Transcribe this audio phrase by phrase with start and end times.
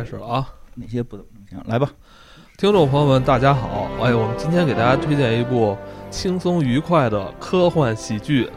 [0.00, 0.48] 开始了啊！
[0.76, 1.70] 哪些不怎么能行？
[1.70, 1.90] 来吧，
[2.56, 3.86] 听众朋友们，大家好！
[4.00, 5.76] 哎，我们今天给大家推荐一部
[6.10, 8.46] 轻松愉快的科幻喜剧《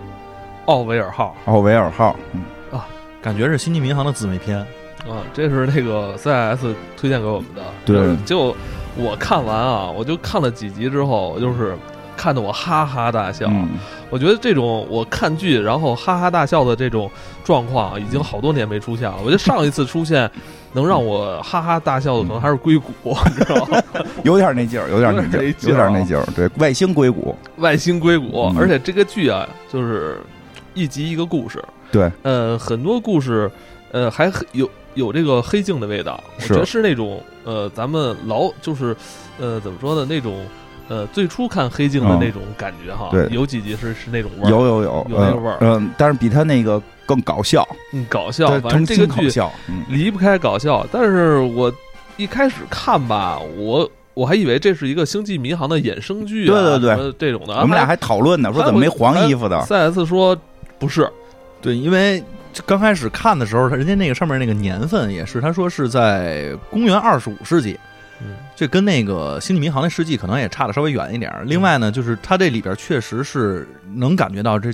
[0.67, 2.87] 奥维尔号奥维尔号，嗯啊，
[3.21, 4.65] 感觉是星际迷航的姊妹篇。》
[5.11, 7.61] 啊，这是那个 CIS 推荐给我们的。
[7.85, 8.55] 对就
[8.95, 11.77] 我看完啊，我就看了几集之后，我就是
[12.15, 13.47] 看得我哈哈大笑。
[13.49, 13.69] 嗯
[14.09, 17.09] 我觉得这种我看剧然后哈哈大笑的这种
[17.43, 19.17] 状况，已经好多年没出现了。
[19.25, 20.29] 我觉得上一次出现
[20.73, 22.91] 能让我哈哈大笑的，可能还是硅谷，
[23.25, 23.81] 你知道吗？
[24.23, 26.23] 有点那劲儿，有点那劲儿，有点那劲儿。
[26.35, 30.21] 对，外星硅谷，外星硅谷，嗯而且这个剧啊，就是
[30.75, 33.49] 一集一个故事，对，呃，很多故事，
[33.91, 38.95] 呃，还很有有这个黑镜的味道，我觉得是那种呃，咱们老就是
[39.39, 40.45] 呃，怎么说呢，那种
[40.89, 43.27] 呃，最初看黑镜的嗯那种感觉哈，对。
[43.31, 45.57] 有几集是是那种味儿，有有有，有那个味儿。
[45.61, 49.29] 嗯，嗯但是比他那个更搞笑，嗯，搞笑，反正这个剧
[49.87, 51.73] 离不开搞笑，但是我
[52.17, 57.13] 一开始看吧，我我还以为这是一个星际迷航的衍生剧、啊，对对对。
[57.17, 60.37] 这种的，我们俩还讨论呢，说怎么没黄衣服的？CIS 说
[60.77, 61.09] 不是，
[61.61, 62.21] 对，因为
[62.65, 67.79] 刚开始看的时候，他人家那个上面那个年份也是，他说是在公元二十五世纪，嗯
[68.55, 71.43] 这跟那个星际迷航的世纪可能也差的稍微远一点儿。
[71.43, 74.71] 另外呢，就是它这里边确实是能感觉到这。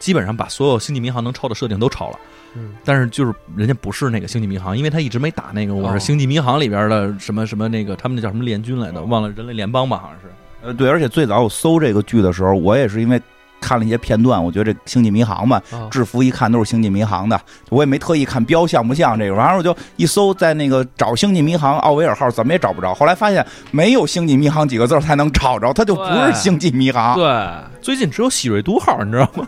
[0.00, 2.18] 基本上把所有星际迷航能抄的设定都抄了，
[2.56, 10.26] 嗯但是就是人家不是那个星际迷航，因为他一直没打那个我哦是星际迷航里边的什么什么那个他们那叫什么联军来的，忘了人类联邦吧，好像是。
[10.60, 13.22] 呃，对，而且最早我搜这个剧的时候，我也是因为
[13.64, 17.40] 看了一些片段，我觉得这星际迷航嘛，啊，制服一看都是星际迷航的，
[17.70, 22.92] 我也没特意看标像不像这个，然后我就一搜，在那个找星际迷航奥维尔号，怎么也找不着。
[22.92, 27.14] 后来发现没有星际迷航几个字儿才能找着，它就不是星际迷航。
[27.14, 27.48] 对
[27.80, 29.46] 最近只有喜瑞都号，你知道吗？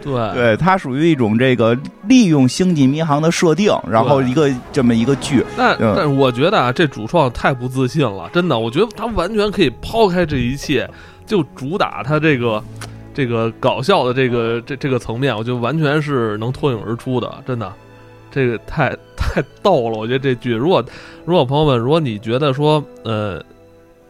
[0.00, 5.44] 对对，它属于一种这个利用星际迷航的设定，然后一个这么一个剧。
[5.56, 10.88] 但嗯但是我觉得啊，这主创太不自信了，真的，我觉得他完全可以抛开这一切，
[11.26, 12.62] 就主打他这个
[13.18, 17.72] 这个搞笑的这个这这个层面，我觉得完全是能脱颖而出的，真的，
[18.30, 19.98] 这个太太逗了。
[19.98, 20.84] 我觉得这剧，如果
[21.24, 23.42] 如果朋友们，如果你觉得说，呃。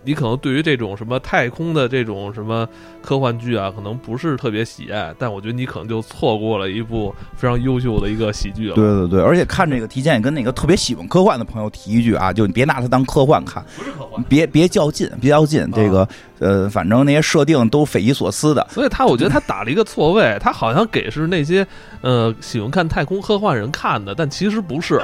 [0.09, 2.67] 你可能对于这种什么太空的这种什么
[3.03, 8.75] 科幻剧啊，可能不是特别喜爱，但我觉得你可能就错过了一部非常优秀的一个喜剧了。
[8.75, 14.25] 对对对，而且看这个提前也跟那个特别喜欢科幻的朋友提一句啊，就你别拿它当科幻看，不是科幻。
[14.31, 15.71] 别别较劲，别较劲。
[15.75, 16.09] 这个
[16.39, 18.67] 呃，反正那些设定都匪夷所思的。
[18.71, 21.67] 所以他，我觉得他打了一个错位，他好像给是那些
[22.01, 25.03] 呃喜欢看太空科幻人看的，但其实不是，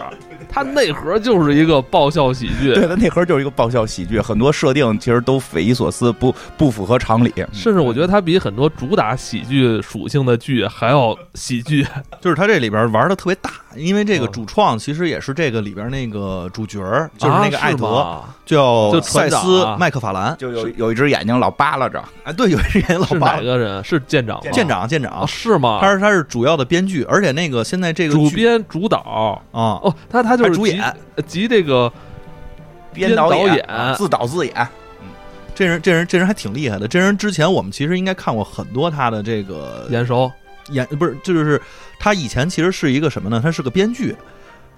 [0.54, 7.34] 他内核就是一个爆笑喜剧，对，它内核就是一个爆笑喜剧，很多设定其实都匪夷所思，不不符合常理。
[7.52, 11.84] 甚至我觉得它比很多主打喜剧属性的剧还要喜剧。
[12.20, 16.80] 就是他这里边玩的特别大，因为这个嗯主创其实也是这个里边那个主角，
[17.18, 20.36] 就是那个艾德，啊叫就塞船长啊斯麦克法兰。
[20.38, 23.82] 就有有一只眼睛老扒拉着，哎，对，有一人老是吗八是哪个人？
[23.82, 24.50] 是舰长吗？
[24.52, 25.10] 舰长，舰啊？
[25.18, 25.78] 长，是吗？
[25.80, 28.98] 他是他是主要的编剧，而且那个现在这个主编、主导
[29.52, 30.96] 啊，哦，他他就主演，
[31.26, 31.92] 及这个
[32.92, 34.68] 编导编导演啊自导自演。
[35.54, 36.88] 这人这人这人还挺厉害的。
[36.88, 40.30] 这人之前我们其实应该看过很多他的这个眼熟，
[40.70, 41.60] 演，不是就是
[41.98, 43.40] 他以前其实是一个什么呢？
[43.42, 44.14] 他是个编剧。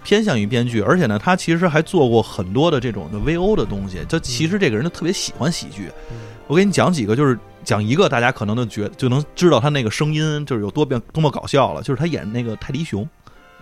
[0.05, 3.99] 偏向于编剧，而且呢，他其实还做过很多的这种的 VO 的东西。
[4.09, 5.91] 就其实这个人就特别喜欢喜剧，
[6.47, 11.83] 我给你讲几个，就是讲一个，大家可能就觉就能知道他那个声音就是有多变多么搞笑了。
[11.83, 13.09] 就是他演那个泰迪熊，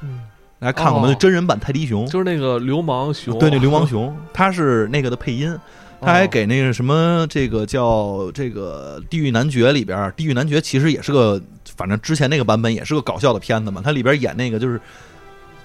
[0.02, 0.20] 嗯，
[0.64, 5.54] 大家看我们的真人版泰迪熊，就是那个流氓熊，对，那流氓熊，他是那个的配音，
[6.00, 11.38] 他还给那个什么这个叫这个《地狱男爵》里边，《地狱男爵》其实也是个，
[11.76, 13.82] 反正之前那个版本也是个搞笑的片子嘛。
[13.84, 14.80] 他里边演那个就是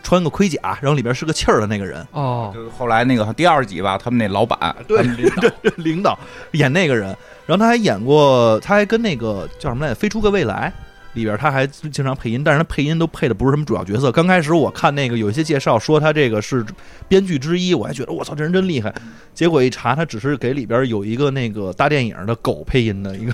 [0.04, 6.20] 穿个盔甲，然后里边是个气儿的那个人，哦，就是后来那个第二集吧，他们那老板，对领导领导
[6.52, 7.16] 演那个人。
[7.46, 10.74] 然后他还演过，他还跟那个叫什么来着，《飞出个未来》。
[11.14, 14.12] 里边他还经常配音，但是他配音都配的不是什么主要角色。
[14.12, 16.66] 刚开始我看那个有一些介绍说他这个是
[17.08, 18.94] 编剧之一，我还觉得我操这人真厉害。
[19.34, 23.34] 结果一查，他只是给里边有一个那个大电影的狗配音的一个。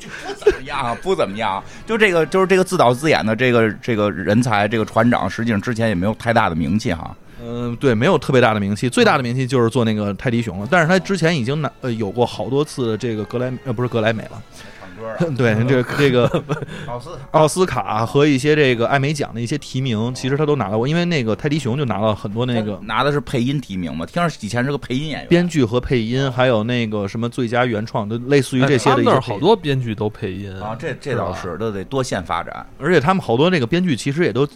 [0.00, 1.62] 不怎么样啊，不怎么样。
[1.86, 7.14] 就这个，就是这个自导自演的这个这个人才，这个船长，实际上之前也没有太大的名气哈。
[7.42, 10.68] 嗯，对，没有特别大的名气，最大的名气就是做那个泰迪熊了。
[10.70, 14.42] 但是他之前已经拿呃有过好多次这个格莱呃不是格莱美了，
[15.00, 16.26] 歌 对这个 这个
[16.86, 20.86] 奥斯奥斯卡和一些这个艾美奖的一些提名，其实他都拿到过。
[20.86, 25.28] 因为那个泰迪熊就拿了很多那个拿的是配音提名嘛，听着以前是个配音演员。
[25.28, 29.18] 编剧和配音，还有那个什么最佳原创，都类似于这些的一些。
[29.20, 32.66] 好多编剧都配音啊，这这倒是是，都得多线发展。
[32.78, 34.46] 而且他们好多那个编剧其实也都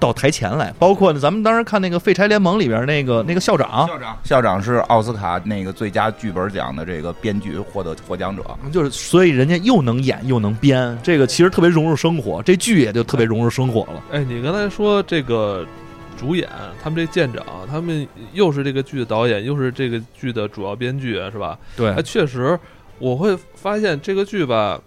[0.00, 8.42] 到台前来，包括咱们当时看那个《废柴联盟》里边那个那个校长，校长校长是奥斯卡那个最佳剧本奖的这个编剧获得获奖者。
[8.72, 14.02] 就是所以人家又能演又能编，这个其实特别融入生活，这剧也就特别融入生活了。
[14.10, 15.66] 哎，你刚才说这个
[16.18, 16.48] 主演，
[16.82, 21.58] 他们这舰长，他们又是这个剧的导演，又是这个剧的主要编剧，是吧？
[21.76, 22.58] 对哎，确实，
[22.98, 24.80] 我会发现这个剧吧，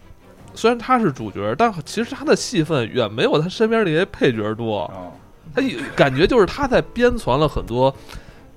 [0.56, 4.82] 虽然他是主角，但其实他的戏份远没有他身边那些配角多。
[4.86, 5.12] 哦
[5.56, 7.94] 他有感觉就是他在编攒了很多。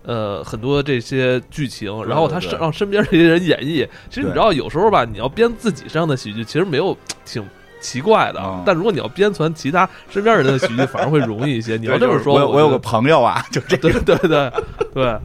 [0.09, 3.85] 呃，很多这些剧情，然后他让身边这些人演绎。
[4.09, 7.45] 其实你知道，有时候吧，你要编自己身上的喜剧，其实没有挺
[7.81, 8.41] 奇怪的。
[8.41, 11.77] 嗯但如果你要编传其他身边人的喜剧，反而会容易一些。
[11.83, 14.53] 你要这么说，我有我有个朋友啊， 就这得对 对对
[14.95, 15.19] 对，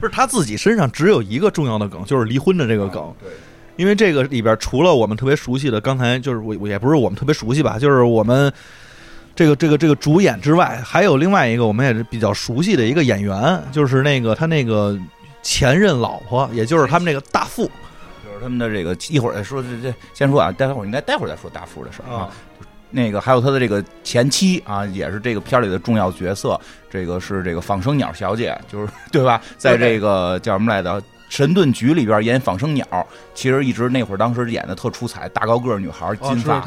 [0.00, 3.14] 不是他自己身上只有一个重要的梗，就是离婚的这个梗。
[3.20, 3.28] 对，
[3.76, 8.52] 因为这个里边除了我们特别熟悉的，刚才就是我我也不是我们特别熟悉吧，就是我们
[9.34, 14.98] 这个这个这个主演之外，还有另外一个我们也是比较熟悉的一个演员，就是那个他那个
[15.42, 17.64] 前任老婆，也就是他们那个大副
[18.24, 22.30] 就是他们的这个一会儿说这这先说啊，待会儿应该待会儿再说大副的事儿啊啊。
[22.90, 26.60] 那个还有他的这个前妻啊，也是这个片儿里的重要角色。
[26.90, 29.40] 这个是这个仿生鸟小姐，就是对吧？
[29.56, 31.02] 在这个叫什么来着？
[31.32, 32.86] 神盾局里边演仿生鸟，
[33.34, 36.60] 其实一直那会儿当时演的特出彩，大高个儿女孩，金发，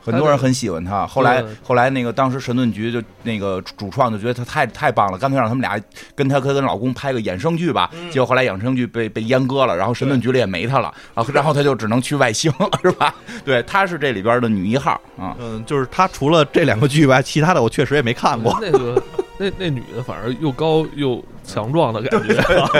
[0.00, 1.06] 很多人很喜欢她。
[1.06, 5.78] 后来后来那个当时神盾局就那个主创就觉得她太太棒了，干脆让他们俩
[6.14, 7.90] 跟她跟跟老公拍个衍生剧吧。
[8.10, 13.14] 结果后来衍生剧被被阉割了，然后神盾局里也没她了， 然后然后她就只能去外星了，是吧？
[13.44, 15.36] 对，她是这里边的女一号啊。
[15.38, 18.58] 嗯，就是她除了这两个剧以外，其他的我确实也没看过。
[18.62, 19.00] 那个
[19.42, 22.34] 那那女的，反而又高又强壮的感觉，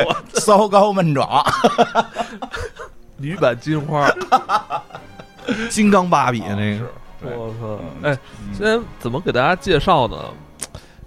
[0.06, 1.44] 我 骚高闷壮，
[3.16, 4.08] 女版金花，
[5.68, 6.86] 金刚芭比那个，
[7.20, 7.80] 对我操！
[8.02, 8.18] 嗯哎，
[8.56, 10.16] 先怎么给大家介绍呢？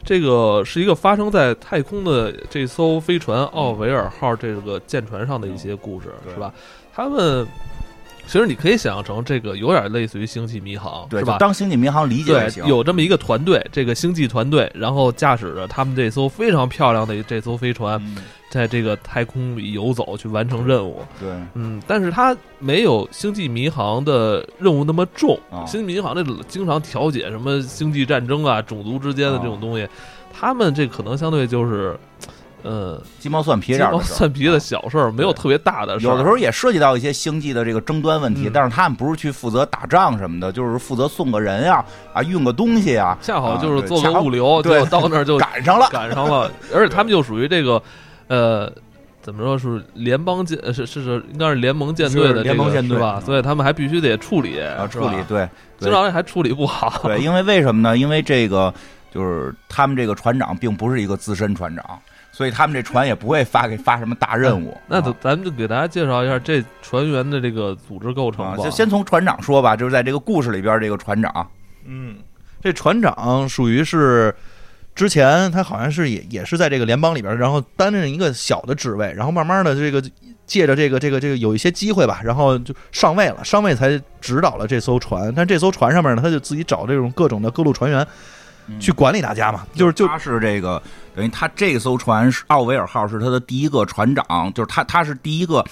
[0.04, 6.54] 这个是一个发生在太空的这艘飞船奥维尔号这个舰船上的一些故事，对是吧？
[6.94, 7.48] 他们
[8.28, 11.38] 其实你可以想象成这个有点类似于星际迷航，对，是吧？
[11.38, 18.18] 当星际迷航理解对就行。，有这么一个团队，这个星际团队，然后驾驶着他们这艘非常漂亮的这艘飞船，嗯
[18.48, 21.02] 在这个太空里游走，去完成任务。
[21.20, 25.38] 对，嗯，但是它没有星际迷航的任务那么重。
[25.52, 29.86] 啊星际迷航这经常调解什么星际战争啊、种族之间的这种东西，
[30.32, 32.00] 他们这可能相对就是，
[32.66, 36.12] 呃，鸡毛蒜皮鸡毛这样的事儿蒜皮的小事儿，没有特别大的事儿。
[36.12, 45.88] 有的时候也涉及到一些星际的这个争端问题，嗯但是他们不是去负责打仗什么的，就是负责送个人呀，啊，运个东西呀，恰好啊就是做个物流，对就到那儿就 赶上了。
[45.90, 47.82] 赶上了，而且他们就属于这个，
[48.28, 48.72] 呃。
[49.22, 50.56] 怎么说是联邦舰？
[50.62, 53.16] 呃是是是，应该是联盟舰队的、这个、联盟舰队吧？
[53.18, 57.02] 嗯所以他们还必须得处理啊，处理对经常还处理不好。
[57.02, 57.98] 对，因为为什么呢？
[57.98, 58.72] 因为这个
[59.12, 61.84] 就是他们这个船长并不是一个资深船长，
[62.36, 64.78] 所以他们这船也不会发给发什么大任务。
[64.90, 68.62] 那咱啊咱们就给大家介绍一下这船员的这个组织构成啊，吧。
[68.62, 71.50] 就先从船长说吧，就是在这个故事里边，这个船长
[71.86, 72.18] 嗯，
[72.62, 74.36] 这船长属于是
[74.94, 80.04] 之前他好像是也也是在这个联邦里边，然后担任一个小的职位，然后慢慢的这个
[80.46, 85.34] 借着这个这个这个有一些机会吧，然后就上位了，上位才指导了这艘船。
[85.34, 88.08] 但这艘船上面呢，他就自己找这种各种的各路船员嗯
[88.80, 90.82] 去管理大家嘛，就是就他是这个
[91.16, 95.64] 等于他这艘船是奥维尔号是他的第一个船长，就是他他是第一个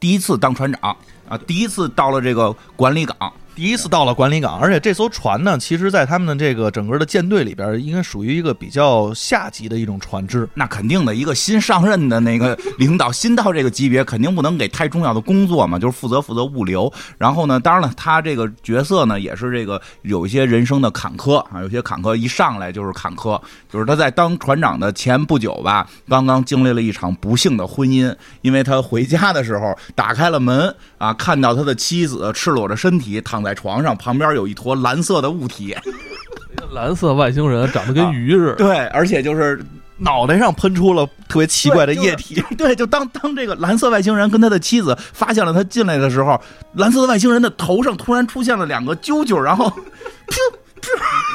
[0.00, 0.96] 第一次当船长
[1.28, 3.32] 啊，第一次到了这个管理岗。
[3.54, 10.48] 第一次到了管理岗，而且这艘船呢，其实在他们的这个整个的舰队里边，应该属于一个比较下级的一种船只。
[10.54, 16.90] 那肯定的，一个新上任的那个领导，新到这个级别，肯定不能给太重要的工作嘛，就是负责负责物流。
[17.18, 23.38] 然后呢，当然了，他这个角色呢，也是这个有一些人生的坎坷啊，有些坎坷，一上来就是坎坷，
[23.70, 35.74] 就是他在当船长的前不久吧，刚刚经历了一场不幸的婚姻，因为他回家的时候打开了门啊，看到他的妻子赤裸着身体躺在床上，旁边有一坨蓝色的物体，
[36.72, 39.60] 蓝色外星人长得跟鱼似的，对，而且就是
[39.98, 46.40] 脑袋上喷出了特别奇怪的液体，对，就是 对，就当当这个蓝色外星人跟他的妻子发现了他进来的时候，
[46.74, 49.74] 蓝色的外星人的头上突然出现了两个啾啾，然后噗
[50.80, 51.31] 噗，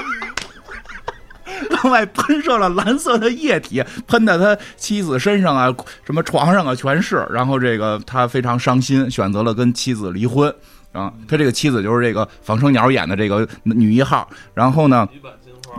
[1.72, 5.74] 往外喷射了蓝色的液体，喷在他妻子身上啊，
[6.06, 7.26] 什么床上啊全是。
[7.32, 10.54] 然后这个他非常伤心，选择了跟妻子离婚。
[10.94, 14.28] 啊，他这个妻子就是这个仿生鸟演的这个女一号。
[14.54, 15.08] 然后呢，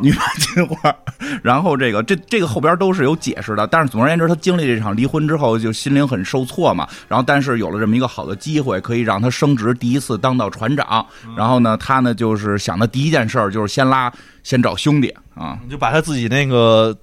[0.03, 0.95] 金花。
[1.43, 6.89] 然后这个这这个后边都是有解释的，但是总而言之，他经历这场离婚之后，就心灵很受挫嘛。
[7.09, 11.05] 然后但是有了这么一个好的机会，可以让他升职，第一次当到船长。
[11.37, 14.13] 然后呢，他呢就是想的第一件事儿就是先拉
[14.43, 16.97] 先找兄弟啊，就把他自己那个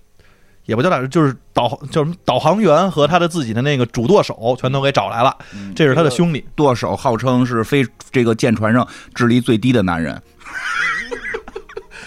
[0.66, 5.36] 也不叫导，就是导叫什么导航员和他的自己的那个主舵手全都给找来了，
[5.75, 6.44] 这是他的兄弟。
[6.56, 10.20] 舵手号称是非这个舰船上智力最低的男人，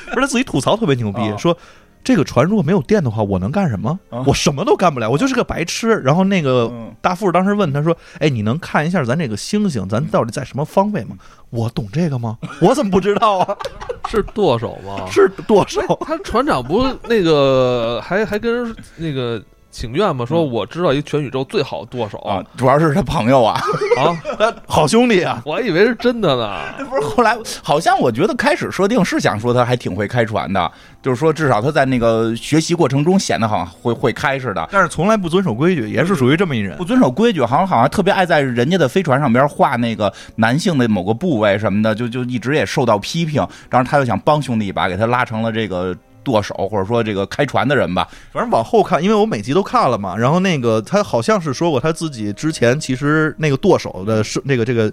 [0.08, 1.56] 不是他自己吐槽特别牛逼，啊说
[2.04, 3.98] 这个船如果没有电的话，我能干什么？
[4.10, 6.00] 啊我什么都干不了，我就是个白痴。
[6.00, 11.16] 然后那个嗯大副当时问他说：“哎，你能看一下咱这个星星，咱到底在什么方位吗？”
[11.50, 12.38] 我懂这个吗？
[12.60, 13.56] 我怎么不知道啊？
[14.08, 15.04] 是舵手吗？
[15.10, 15.80] 是舵手。
[16.06, 20.26] 他船长不是那个还还跟人那个请愿嘛？
[20.26, 23.60] 说我知道一个全宇宙最好的舵手啊，主要是他朋友啊。
[23.98, 24.16] 啊！
[24.66, 25.40] 好兄弟啊！
[25.44, 26.58] 我还以为是真的呢。
[26.88, 30.70] 不是后来好像我觉得开始设定是想说他还挺会开船的，
[31.02, 34.68] 就是说至少他在那个学习过程中显得好像会会开似的。
[34.72, 36.84] 但是从来不遵守规矩，也是属于这么一人不。
[36.84, 43.46] 遵守规矩，好像好像特别爱在人家的飞船上边画那个男性的某个部位什么的，就就一直也受到批评。
[43.68, 45.94] 然后他又想帮兄弟一把，给他拉成了这个
[46.28, 48.06] 舵手，或者说这个开船的人吧。
[48.30, 54.92] 反正往后看，因为我每集都看了嘛，然后那个他好像是说过他自己之前其实那个舵手的生那个这个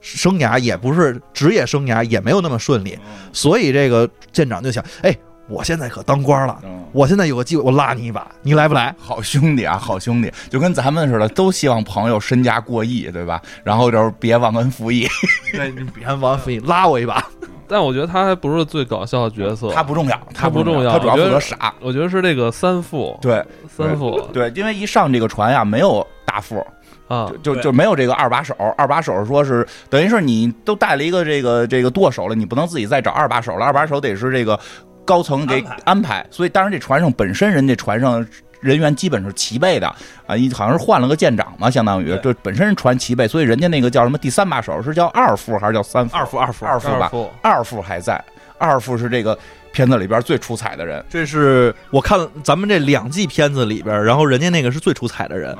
[0.00, 2.96] 生涯也不是职业生涯也没有那么顺利，
[3.32, 5.12] 所以这个舰长就想，哎，
[5.48, 8.94] 我现在可当官了，嗯，我现在有个机会，我拉你一把，你来不来？
[8.96, 13.42] 好兄弟啊，好兄弟，就跟咱们似的，都希望朋友身家过亿，对吧？
[13.64, 15.08] 然后就是别忘恩负义，
[15.52, 17.24] 对，你别忘恩负义拉我一把，
[17.68, 21.74] 但我觉得他还不是最搞笑的角色，他不重要，他不不重要他主要负责傻。
[21.80, 24.20] 我觉得是这个三副，对三副。
[24.32, 26.66] 对，因为一上这个船呀，没有大副，
[27.06, 34.58] 啊，就就没有这个二把手，二把手说是等于是你都带了一个这个这个舵手了，你不能自己再找二把手了，二把手得是这个
[35.04, 35.76] 高层给安排。
[35.84, 36.26] 安排。
[36.30, 38.26] 所以当然这船上本身人家船上
[38.60, 39.86] 人员基本是齐备的
[40.26, 46.16] 啊，一好像是换了个舰长嘛，相当于对这本身船齐备，所以人家那个叫什么第三把手是叫二副还是叫三副？
[46.16, 47.10] 二副二副二副吧，
[47.42, 48.22] 二副还在，
[48.58, 49.38] 二副是这个
[49.78, 51.04] 片子里边最出彩的人。
[51.08, 55.56] 这是我看咱们这两季片子里边，然后人家那个是最出彩的人，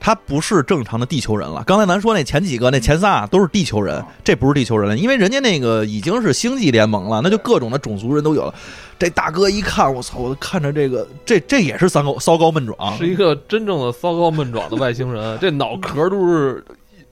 [0.00, 1.62] 他不是正常的地球人了。
[1.66, 8.54] 刚才咱说那前几个那前仨都是地球人，这不是地球人了，因为人家那个已经是星际联盟了，那就各种的种族人都有了。
[8.98, 10.18] 这大哥一看，我操！
[10.18, 16.64] 我看着这个，这这也是三高骚高闷壮，是一个真正的骚高闷壮的外星人，这脑壳都是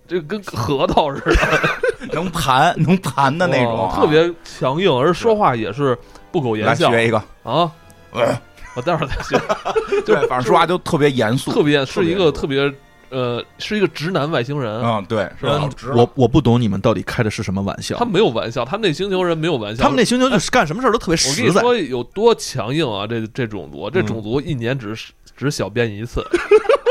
[0.06, 5.96] 这跟核桃似的 能盘能盘的那种啊，特别强硬，而说话也是
[6.30, 7.70] 不苟言笑学一个，啊。
[8.12, 8.38] 呃
[8.74, 9.40] 我待会儿再学，
[10.04, 12.70] 对，反正说话就特别严肃，特别是一个特特别
[13.08, 18.04] 呃，是一个直男外星人，嗯，对，是吧我我不懂你们到底开的是什么玩笑他。
[18.04, 21.60] 没有玩笑，他们那星球人没有玩笑，他们那星球就是干什么事儿都特别我跟实在。
[21.62, 23.06] 你说有多强硬啊！
[23.06, 24.94] 这这种族，这嗯种族一年只
[25.34, 26.22] 只小便一次，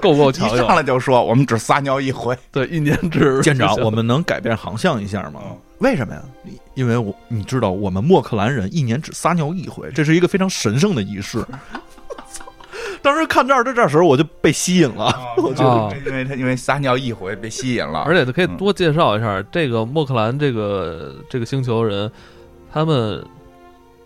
[0.00, 0.68] 够不够一强一上？
[0.68, 5.56] 来就说我们只撒尿一回，对，一年只舰长，我们能改变航向一下吗嗯？
[5.78, 6.22] 为什么呀？
[6.74, 11.44] 因为我你知道，我们莫克兰人一年只撒尿一回，这是一个非常神圣的仪式。
[13.02, 15.14] 当时看这儿的这时候，我就被吸引了。
[15.36, 22.10] 我觉得啊因为他因为撒尿一回被吸引了，而且他可以嗯多介绍一下这个莫克兰这个这个星球人，
[22.72, 23.22] 他们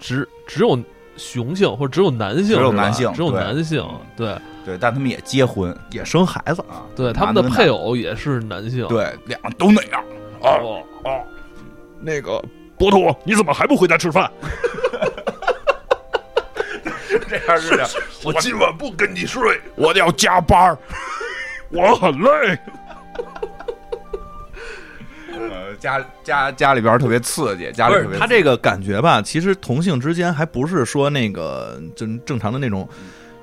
[0.00, 0.76] 只只有
[1.18, 4.38] 雄性或者只有男性，只有男性只有男性嗯，对。
[4.64, 10.04] 对，但他们也结婚也生孩子，啊，对，他们的配偶也是男性，对，两个都那样，
[10.42, 10.60] 啊
[11.04, 11.24] 啊，
[12.02, 12.38] 那个
[12.76, 14.30] 波图，你怎么还不回家吃饭？
[17.30, 17.88] 这样是这样，
[18.24, 20.78] 我今晚不跟你睡，我要加班儿，
[21.72, 22.58] 我很累。
[25.38, 29.22] 呃，家家家里边特别刺激，家里特别是他这个感觉吧？
[29.22, 32.88] 其实同性之间还不是说那个就正常的那种，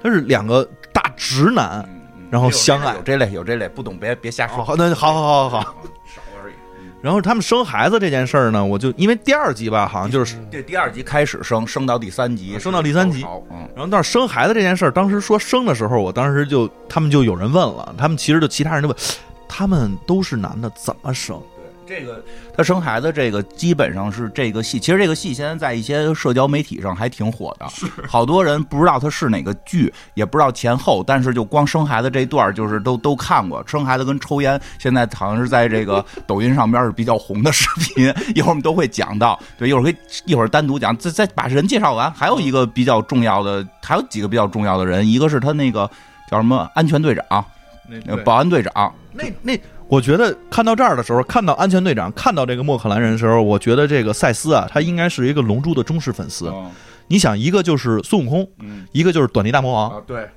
[0.01, 1.87] 他是两个大直男。
[2.31, 5.61] 然后相爱有这类有这类，不懂别别瞎说，好，那好好好好好。
[6.03, 6.53] 少而已。
[6.99, 13.21] 然后他们生孩子这件事儿呢，我就因为第二集吧，好像就是，这第二集开始生，生到第三集，生到第三集
[13.75, 18.97] 然后但是生孩子这件事儿，当时说生的时候，我当时就他们就有人问了，他们其实就其他人就问，
[19.47, 21.39] 他们都是男的，怎么生？
[21.85, 22.23] 对，这个
[22.55, 27.65] 他生孩子这个基本上是这个戏，其实这个戏现在在一些社交媒体上还挺火的，
[28.07, 45.89] 好多人不知道它是哪个剧，也不知道前后，但是就光生孩子这段儿就是都都看过，生孩子跟抽烟现在好像是在这个抖音上边是比较红的 视频，一会儿我们都会讲到，对，一会儿可以一会儿单独讲，再再把人介绍完，还有一个比较重要的，还有几个比较重要的人，一个是他那个
[46.29, 47.45] 叫什么安全队长，
[48.07, 56.71] 呃保安队长，那那，我觉得看到这儿的时候，看到安全队长，看到这个莫克兰人的时候，我觉得这个赛斯啊，他应该是一个龙珠的忠实粉丝，嗯
[57.07, 58.87] 你想，一个就是孙悟空，嗯。
[58.91, 60.27] 一个就是短笛大魔王，啊，对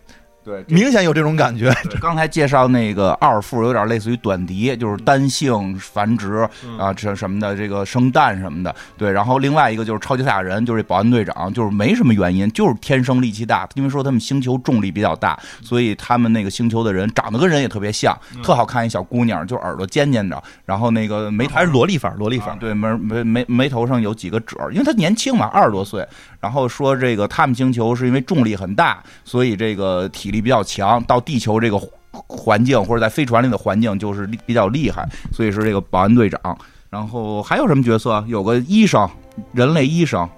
[0.49, 1.71] 对，明显有这种感觉。
[1.91, 8.75] 对刚才介绍那个二副有点类似于短笛，就是单性繁殖嗯啊，这什么的，这个生蛋什么的。
[8.97, 13.69] 对，然后另外一个就是超级赛亚人，就是保安队长，就是没什么原因，就是天生力气大。
[13.75, 22.53] 因为说他们星球重力比较大，所以他们那个星球的人长得跟人也特别像，特好看一小姑娘，就耳朵尖尖的，然后那个眉头还是萝莉范儿，萝莉范儿。
[22.53, 26.07] 啊对，眉眉眉眉头上有几个褶儿，因为他年轻嘛，二十多岁。
[26.41, 31.81] 然后说这个他们星球是因为重力很大，所以这个体力比较强，到地球这个
[32.13, 36.59] 环境或者在飞船里的环境就是比较厉害，所以是这个保安队长。
[36.91, 38.25] 然后还有什么角色？
[38.27, 39.09] 有个医生，
[39.53, 40.29] 人类医生，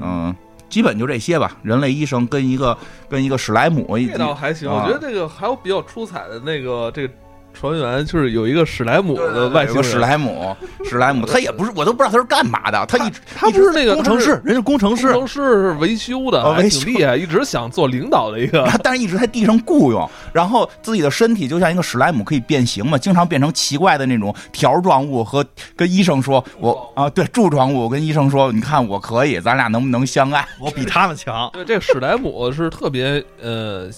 [0.00, 0.34] 嗯。
[0.68, 4.70] 基本就这些吧，人类医生跟一个跟一个史莱姆，这倒还行。
[4.70, 7.12] 我觉得这个还有比较出彩的那个这个
[7.52, 10.56] 船员，就是有一个史莱姆的外星人，史莱姆，
[10.88, 16.80] 史莱姆，他也不是，我都不知道他是干嘛的，他一直他不是那个工程师，人家工程师，工程师是维修的，哦维修。
[16.80, 18.66] 挺厉害，一直想做领导的一个。
[18.82, 25.44] 但是一直在地上雇佣，然后自己的身体就像一个史莱姆可以变形嘛，经常变成奇怪的那种条状物，和
[25.76, 30.46] 跟医生说，我啊对柱状物，我跟医生说，你看我可以，咱俩能不能相爱？
[30.58, 31.50] 我比他们强。
[31.52, 33.88] 对，这个史莱姆是特别呃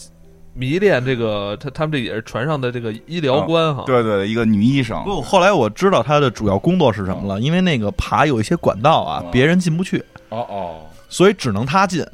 [0.55, 3.85] 迷恋这个，他他们这也是船上的这个医疗官哈。
[3.87, 10.77] 对对，一个女医生，不，后来我知道他的主要工作是什么了，因为那个爬有一些管道啊哦，别人进不去，哦哦，
[11.09, 12.05] 所以只能他进。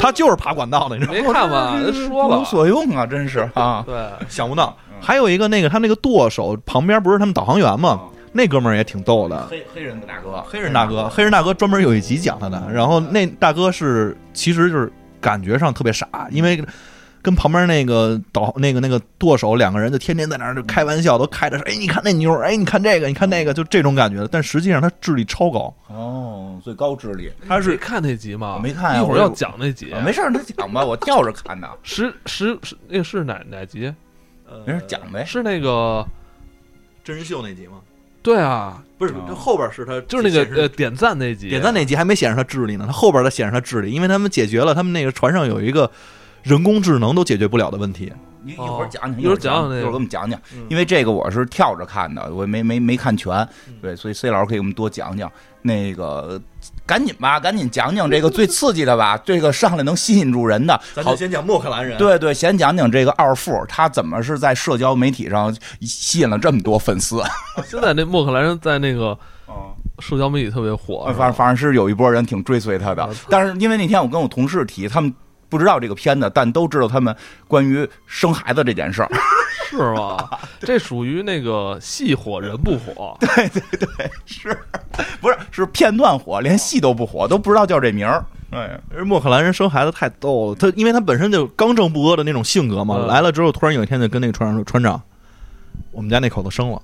[0.00, 1.20] 他就是爬管道的，你知道吗？
[1.20, 1.80] 没看吧？
[1.92, 3.94] 说了无，所用啊，真是啊，对，
[4.28, 4.76] 想不到。
[5.00, 8.00] 还有一个那个他那个舵手旁边不是他们导航员吗？
[8.32, 12.62] 那哥们儿也挺逗的，黑黑人的大哥，黑人大哥，黑人大哥专门有一集讲他的。
[12.72, 16.62] 然后那大哥是其实就是感觉上特别傻，因为
[17.22, 24.26] 跟旁边那个导那个那个舵手两个人就天天在那儿就开玩笑，都开着说，哎，你看那妞儿，哎，你看这个，你看那个，就这种感觉。
[24.30, 28.58] 但实际上他智力超高，哦，最高智力，他是看那集吗？
[28.62, 29.94] 没看一会儿要讲那集。
[30.04, 33.92] 没事儿，他讲吧，我跳着看的，十十十，那是哪哪集？
[34.66, 35.24] 没事讲呗。
[35.24, 36.04] 是那个
[37.04, 37.74] 真人秀那集吗？
[38.22, 41.48] 对啊，不是，这后边是他就是那个点赞那集。
[41.48, 45.90] 点赞那集还没显示他智力呢，他后边才显示他智力，因为他们解决了他们那个船上有一个
[46.42, 48.12] 人工智能都解决不了的问题。
[48.44, 50.40] 一一会儿讲讲，一会儿讲讲一会儿给我们讲讲。
[50.52, 53.32] 嗯，因为这个我是跳着看的，我没没没看全，
[53.68, 53.74] 嗯。
[53.80, 55.30] 对，所以 C 老师可以给我们多讲讲。
[55.64, 56.42] 那个，
[56.84, 61.14] 赶紧吧，赶紧讲讲这个最刺激的吧，这个上来能吸引住人的，咱就。
[61.14, 67.22] 先讲莫克兰人对对，先讲讲这个二富，他怎么是在社交媒体上吸引了这么多粉丝？
[67.64, 75.14] 现在那莫克兰人在那个哦，社交媒体特别火，反正反正是有一波人挺追随他的，但是因为那天我跟我同事提，他们
[75.52, 77.14] 不知道这个片子，但都知道他们
[77.46, 79.10] 关于生孩子这件事儿。
[79.68, 80.30] 是吗？
[80.60, 84.56] 这属于那个戏火人不火，对对对是，
[85.20, 88.24] 不是是片段火，连戏都不火，都不知道叫这名儿。
[88.50, 95.00] 哎，而莫克兰人生孩子太逗了，他因为他本身就刚正不阿的那种性格嘛，嗯来了之后突然有一天就跟那个船长说：“船长，
[95.90, 96.80] 我们家那口子生了。”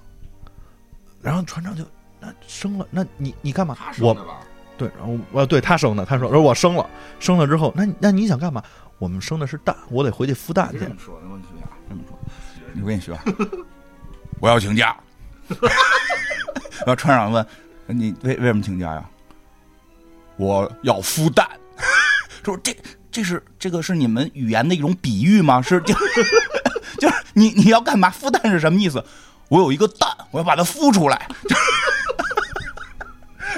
[1.22, 1.82] 然后船长就
[2.20, 3.74] 那生了，那你你干嘛？
[4.00, 4.22] 我吧？
[4.78, 6.88] 对，然后我对他生的，他说说我生了，
[7.18, 8.62] 生了之后，那你那你想干嘛？
[8.98, 10.88] 我们生的是蛋，我得回去孵蛋去这。
[10.88, 12.18] 么说，我跟你学啊，这么说，
[12.80, 13.18] 我跟你学，
[14.40, 14.96] 我要请假。
[15.48, 17.46] 然后船长问
[17.86, 19.04] 你为为什么请假呀？
[20.36, 21.48] 我要孵蛋。
[22.44, 22.76] 说这
[23.10, 25.60] 这是这个是你们语言的一种比喻吗？
[25.60, 25.92] 是就
[27.00, 28.10] 就是你你要干嘛？
[28.10, 29.04] 孵蛋是什么意思？
[29.48, 31.28] 我有一个蛋，我要把它孵出来。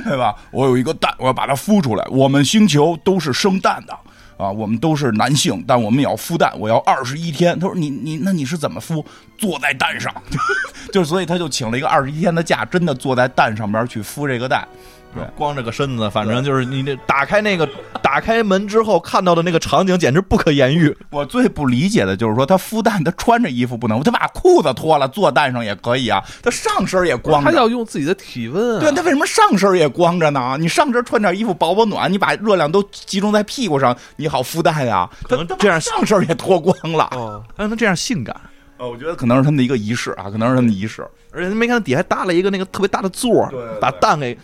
[0.05, 0.35] 对吧？
[0.51, 2.05] 我有一个蛋，我要把它孵出来。
[2.11, 3.93] 我们星球都是生蛋的
[4.37, 7.59] 啊，我们都是男性，但我们也要孵蛋，我要二十一天。
[7.59, 9.05] 他说你你那你是怎么孵？
[9.39, 10.13] 坐在蛋上，
[10.93, 14.67] 就所以他就请了一个二十一天的假，真的坐在蛋上边去孵这个蛋。
[15.15, 17.69] 对光着个身子，反正就是你那打开那个
[18.03, 20.97] 打开门之后看到的那个场景，简直不可言喻。
[21.11, 26.23] 我最不理解的就是说，他孵蛋，他穿着衣服不能，他把裤子脱了，坐蛋上也可以啊。
[26.43, 28.81] 他上身也光着，他要用自己的体温啊。
[28.81, 30.57] 对，他为什么上身也光着呢？
[30.61, 35.11] 你上身穿点衣服保保暖，你把热量都集中在屁股上，你好孵蛋呀。
[35.29, 37.09] 可能这样上身也脱光了。
[37.13, 38.41] 哦，让他这样性感，
[38.79, 41.05] 呃，我觉得可能是他们的一个仪式啊，可能是他们的仪式。
[41.33, 44.37] 而且没看到底下搭了一个那个特别大的座儿对对对把蛋给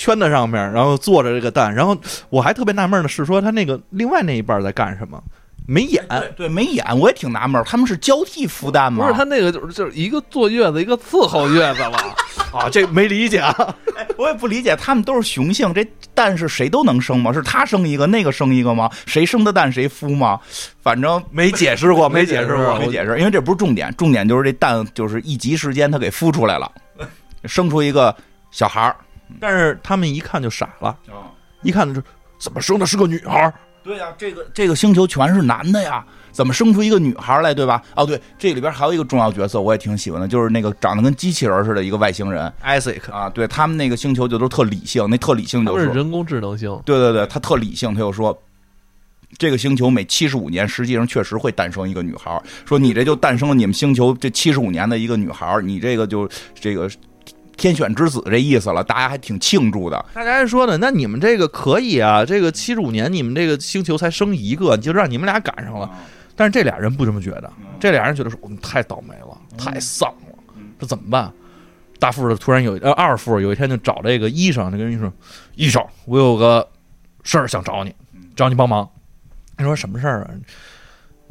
[0.00, 1.74] 圈在上面，然后坐着这个蛋。
[1.74, 1.94] 然后
[2.30, 5.22] 我还特别纳闷的是说，他那个另外那一半在干什么？
[5.66, 9.04] 没演，对对，没演，我也挺纳闷儿，他们是交替孵蛋吗？
[9.04, 11.98] 不是他那个就是就是一个坐月子，一个伺候月子了。
[12.50, 13.54] 啊，这没理解啊。
[13.94, 17.32] 哎我也不理解，他们都是雄性，这蛋是谁都能生吗？
[17.32, 18.90] 是他生一个，那个生一个吗？
[19.06, 20.40] 谁生的蛋谁孵吗？
[20.82, 26.72] 反正没解释过，没解释过，没解释，因为这不是重点，重点就是这蛋就是一集时间它给孵出来了，
[27.44, 28.14] 生出一个
[28.50, 28.96] 小孩儿。
[29.38, 31.30] 但是他们一看就傻了，啊，
[31.62, 32.02] 一看就
[32.38, 33.52] 怎么生的是个女孩？
[33.82, 37.82] 对呀、这个这个星球全是男的呀，怎么生出一个女孩来，对吧？
[37.96, 43.30] 哦，对，这里边还有一个重要角色，我也挺喜欢的，就是那个长得跟机器人似的一个外星人 Isaac 啊。
[43.30, 48.38] 对他们那个星球就都特理性，那特理性就是人工智能星，对对对，他特理性，他又说。
[49.38, 52.42] 这个星球每七十五年，实际上确实会诞生一个女孩。
[52.66, 56.90] 说你这就诞生了你们星球这七十五年的一个女孩，你这个就这个
[57.60, 60.02] 天选之子这意思了，大家还挺庆祝的。
[60.14, 65.90] 大家还说呢，那你们这个可以啊，这个七十五年你们这个星球才生一个，就让你们俩赶上了。
[66.34, 70.38] 但是这俩人不这么觉得，这俩人觉得说我们太倒霉了，太丧了，
[70.78, 71.30] 这怎么办？
[71.98, 75.12] 大富突然有呃二富有一天就找这个医生，就跟医生说
[75.54, 76.66] ：“医生，我有个
[77.24, 77.94] 事儿想找你，
[78.34, 78.88] 找你帮忙。”
[79.58, 80.30] 他说：“什么事儿啊？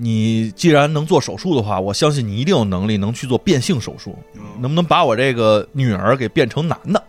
[0.01, 4.17] 你既然能做手术的话，我相信你一定有能力能去做变性手术，
[4.61, 7.03] 能不能把我这个女儿给变成男的？”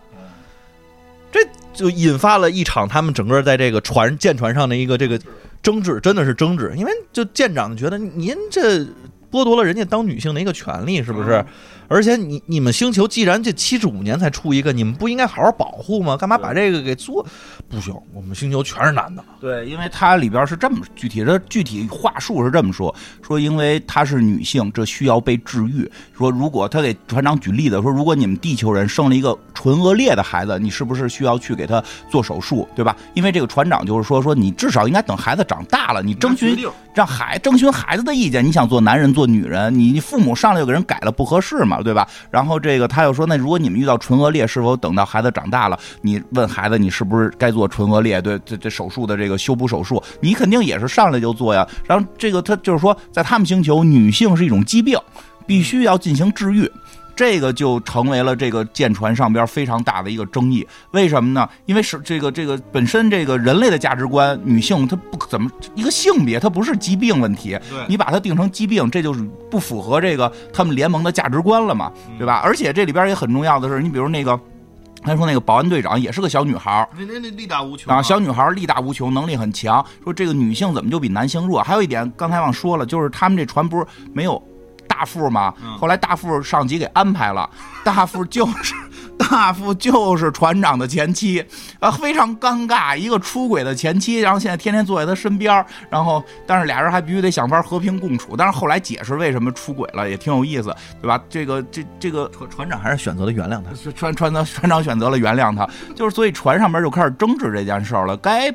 [1.31, 1.39] 这
[1.73, 5.17] 就引发了一场他们整个在这个船舰船上的一个这个
[5.63, 8.79] 争执，真的是争执，因为就舰长觉得您这
[9.31, 11.45] 剥夺了人家当女性的一个权利，是不是？
[11.91, 16.15] 而且你你们星球既然这七十五年才出一个，你们不应该好好保护吗？
[16.15, 17.25] 干嘛把这个给做？
[17.67, 19.21] 不行，我们星球全是男的。
[19.41, 25.89] 对，因为它里边是这么具体的具体话术是这么说，说因为她是女性，这需要被治愈。
[26.17, 32.95] 说如果他给船长举例子说，如果你们地球人生了一个唇腭裂的孩子，你是不是需要去给他做手术，对吧？
[33.15, 36.57] 因为这个船长就是说，说你至少应该等孩子长大了，你征询
[36.93, 38.45] 让孩征询孩子的意见。
[38.45, 42.07] 你想做男人做女人，你你父母上来就给人改了不合适嘛，对吧？
[42.29, 48.21] 然后这个他又说，那如果你们遇到唇腭裂，是否等到孩子长大了，你问孩子你是不是该做唇腭裂？
[48.21, 51.67] 对，这这手术的这个修补手术，你肯定也是上来就做呀。
[51.85, 54.97] 然后这个他就是说，在他们星球，女性是一种疾病，
[55.45, 56.71] 必须要进行治愈。
[57.21, 60.67] 这个就成为了这个舰船上边非常大的一个争议。
[60.89, 61.47] 为什么呢？
[61.67, 67.55] 因为是这个这个本身这个人类的价值观，女性她不怎么一个性别，它不是疾病问题。
[67.69, 72.41] 对你把它定成疾病，这就是不符合这个他们联盟的价值观了嘛，对吧？
[72.43, 74.39] 而且这里边也很重要的是，你比如那个。
[75.03, 79.83] 他说：“那个保安队长也是个小女孩儿那那那力大无穷啊，小女孩儿力大无穷，能力很强。
[80.03, 81.63] 说这个女性怎么就比男性弱？
[81.63, 84.39] 还有一点，刚才忘说了，就是他们这船不是没有
[85.01, 85.51] 大副吗？
[85.63, 87.49] 嗯后来大副上级给安排了，
[87.83, 88.75] 大副就是
[89.17, 91.43] 大副就是船长的前妻，
[91.79, 98.35] 啊，非常尴尬，一个出轨的前妻，然后现在天天坐在他身边儿，然后但是俩人还必须得想法和平共处。
[98.37, 101.19] 但是后来解释为什么出轨了，也挺有意思，对吧？
[101.27, 103.91] 这个这这个船船长还是选择了原谅他。
[103.91, 108.15] 船船长船长选择了原谅他，就是所以船上面就开始争执这件事儿了。
[108.17, 108.53] 该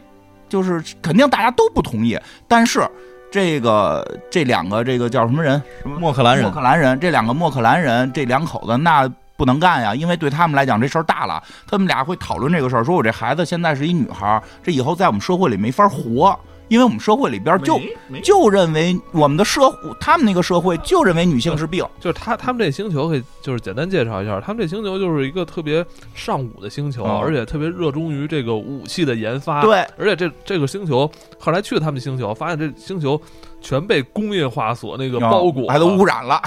[0.49, 2.89] 就是肯定大家都不同意，但是
[3.31, 5.61] 这个这两个这个叫什么人？
[5.83, 5.99] 什么？
[5.99, 6.45] 莫克兰人。
[6.45, 17.81] 莫克兰人，这两个莫克兰人，这两口子那不能干呀，因为对他们来讲这事儿大了，他们俩会讨论这个事儿，说我这孩子现在是一女孩儿，这以后在我们社会里没法活，因为我们社会里边就
[18.23, 19.61] 就认为我们的社
[20.01, 29.79] 他们那个社会就认为女性是病，就是他他们这星球可以就是简单介绍一下，他们这星球就是一个特别尚武的星球，哦而且特别热衷于这个武器的研发。，对。
[29.97, 33.21] 而且这这个星球后来去了他们星球，发现这星球
[33.61, 36.41] 全被工业化所那个包裹，还都污染了，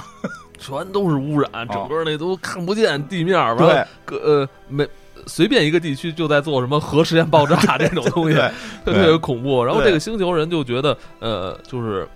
[0.57, 3.55] 全都是污染，整个那都看不见地面儿。
[3.55, 4.87] 完对了，各呃每
[5.27, 8.37] 随便一个地区就在做什么核实验爆炸这种东西，
[8.85, 9.63] 特别恐怖。
[9.63, 12.07] 然后这个星球人就觉得，呃，就是。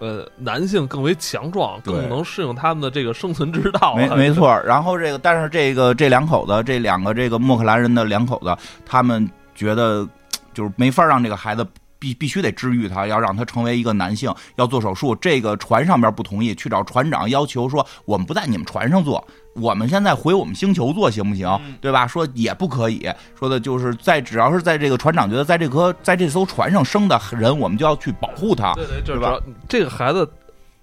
[0.00, 3.94] 呃，男性更为强壮，更能适应他们的这个生存之道。
[3.94, 4.60] 没没错。
[4.66, 8.54] 然后这个，但是这个这两口子，这两个这个莫克兰人的两口子，
[8.84, 10.06] 他们觉得
[10.52, 11.64] 就是没法让这个孩子。
[12.04, 15.16] 必必须得治愈他，要让他成为一个男性，要做手术。
[15.16, 21.48] 这个船上边不同意，去找船长要求说，我们不在你们船上做，我们现在回我们星球做行不行？
[21.80, 22.06] 对吧？
[22.06, 28.74] 说也不可以，说的就是在只要是在这个船长觉得在这颗在这艘船上生的人，我们就要去保护他。
[28.74, 30.30] 对对，就是对吧主要这个孩子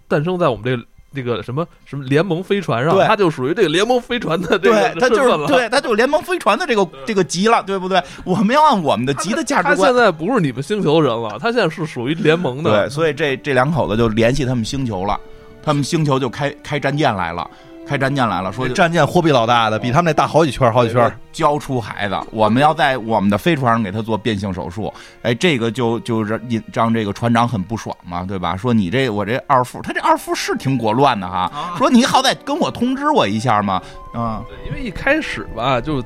[0.08, 0.76] 诞生在我们这
[1.16, 5.32] 个这个什么什么联盟飞船上，对他就属于这个联盟飞船的这对个他就是。
[5.48, 8.02] 对他就是联盟飞船的这个这个级了，对不对？
[8.24, 9.96] 我们要按我们的级的价值观他现。
[9.96, 12.84] 在不是你们星球人了，他现在是属于联盟的。
[12.84, 15.20] 对，所以这这两口子就联系他们星球了，
[15.64, 17.50] 他们星球就开开战舰来了，
[17.92, 21.14] 开战舰来了，说这战舰货币老大的，比他们那大好几圈儿好几圈儿。
[21.34, 24.94] 交出孩子，我们要在我们的飞船上给他做变性手术。
[25.24, 28.56] 哎，这个就就让引让这个船长很不爽嘛，对吧？
[28.56, 33.82] 说你这我这二副，他这二副是挺果乱的哈，说你好歹跟我通知我一下嘛，
[34.14, 36.02] 啊，对，因为一开始吧，就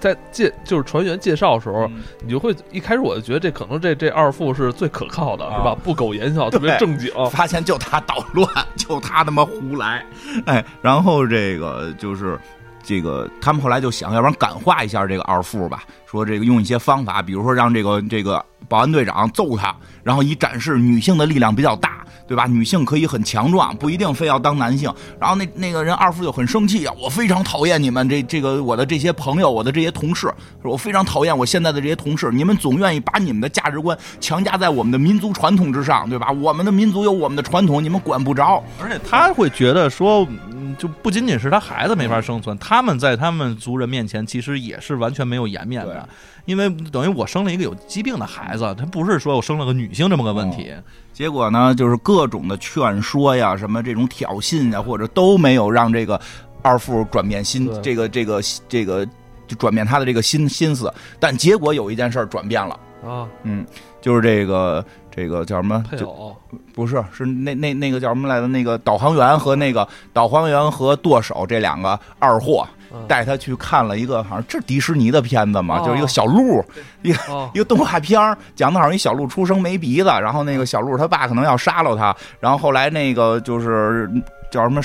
[0.00, 5.78] 在介就是船员介绍的时候，嗯你就会一开始我就觉得这可能这这二副是最可靠的，是吧啊？
[5.82, 7.10] 不苟言笑， 特别对正经。
[7.30, 10.04] 发现就他捣乱，就他他妈胡来，
[10.46, 12.38] 哎，然后这个就是
[12.82, 22.46] 这个他们后来就想，要不然感化一下这个二副吧，说这个用一些方法，比如说让这个这个保安队长揍他，然后以展示女性的力量比较大，对吧？
[22.46, 24.92] 女性可以很强壮，不一定非要当男性。
[25.20, 36.30] 然后那那个人二副就很生气啊，我非常讨厌你们这这个我的这些朋友，我的这些同事，我非常讨厌我现在的这些同事，你们总愿意把你们的价值观强加在我们的民族传统之上，对吧？
[36.32, 38.62] 我们的民族有我们的传统，你们管不着。
[38.80, 46.08] 而且他会觉得说，嗯就不仅仅是他孩子没法生存，他们在他们族人面前其实也是完全没有颜面的，
[46.48, 50.72] 因为等于我生了一个有疾病的孩子，他不是说我生了个女性这么个问题。
[51.12, 56.18] 结果呢，就是各种的劝说呀，什么这种挑衅呀，或者都没有让这个
[56.62, 59.04] 二富转变心，这个这个这个
[59.46, 60.90] 就转变他的这个心心思。
[61.20, 63.66] 但结果有一件事儿转变了，啊，嗯，
[64.00, 65.84] 就是这个这个叫什么？
[65.90, 66.34] 就配偶
[66.72, 68.46] 不是，是那那那个叫什么来着？
[68.46, 75.84] 那个导航员和那个导航员和舵手这两个二货嗯带他去看了一个，好像这是迪士尼的片子嘛，哦。
[75.84, 76.64] 就是一个小鹿，
[77.02, 77.50] 一个哦。
[77.54, 84.10] 一个动画片儿讲的好像一小鹿出生没鼻子，然后那个小鹿他爸可能要杀了他，然后后来那个就是
[84.50, 84.80] 叫什么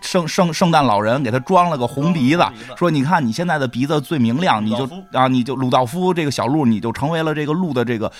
[0.00, 8.10] 圣圣圣诞老人给他装了个红鼻子哦鼻子，说你看你现在的鼻子最明亮，你就啊你就鲁道夫这个小鹿你就成为了这个鹿的这个。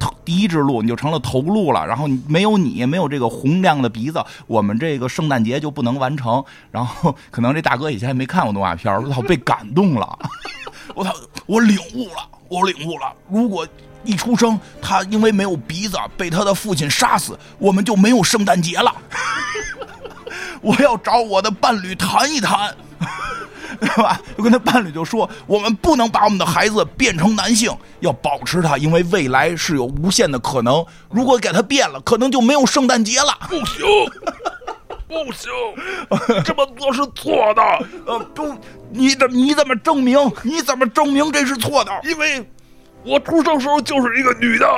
[0.00, 1.86] 头第一只鹿，你就成了头鹿了。
[1.86, 6.42] 然后你没有你，没有这个洪亮的鼻子，我们这个圣诞节就不能完成。
[6.72, 10.18] 然后可能这大哥以前也没看过动画片儿，我操，被感动了。
[10.96, 11.14] 我操，
[11.46, 13.12] 我领悟了，我领悟了。
[13.28, 13.64] 如果
[14.02, 18.92] 一出生他因为没有鼻子被他的父亲杀死，我们就没有圣诞节了。
[20.62, 22.74] 我要找我的伴侣谈一谈，
[23.80, 24.20] 对吧？
[24.36, 30.84] 就跟他伴侣就说，我们不能把我们的孩子变成男性，要保持他，因为未来是有无限的可能。
[31.08, 33.38] 如果给他变了，可能就没有圣诞节了。
[33.48, 33.86] 不行，
[35.08, 35.50] 不行，
[36.44, 37.62] 这么做是错的，
[38.06, 38.54] 呃，不，
[38.90, 40.18] 你怎你怎么证明？
[40.42, 41.92] 你怎么证明这是错的？
[42.02, 42.46] 因为
[43.02, 44.68] 我出生时候就是一个女的，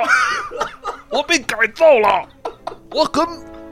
[1.09, 2.25] 我被改造了，
[2.91, 3.27] 我很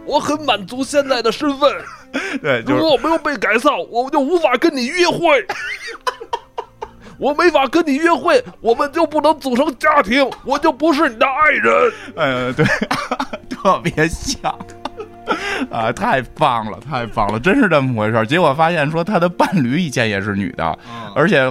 [0.05, 1.73] 我很满足现在的身份。
[2.41, 5.45] 对，如果我没有被改造，我就无法跟你约会。
[7.17, 11.93] 我没法跟你约会，我们就不能组成家庭，我就不是你的爱人。
[12.15, 12.65] 呃，对，
[13.49, 14.57] 特别像。
[15.69, 18.25] 啊，太棒了，太棒了，真是这么回事儿。
[18.25, 20.77] 结果发现说他的伴侣以前也是女的，
[21.15, 21.41] 而且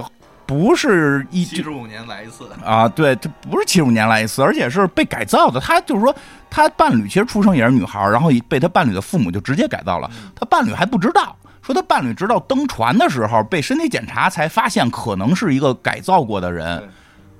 [0.51, 5.61] 不是一七十五年来一次，啊，对，这不是七十五年来一次，而且是被改造的。
[5.61, 6.13] 他就是说，
[6.49, 10.11] 他伴侣其实出生也是女孩，然后被他伴侣的父母就直接改造了。
[10.35, 16.85] 他伴侣还不知道，说他伴侣直到登船的时候被身体检查才发现可能是一个改造过的人。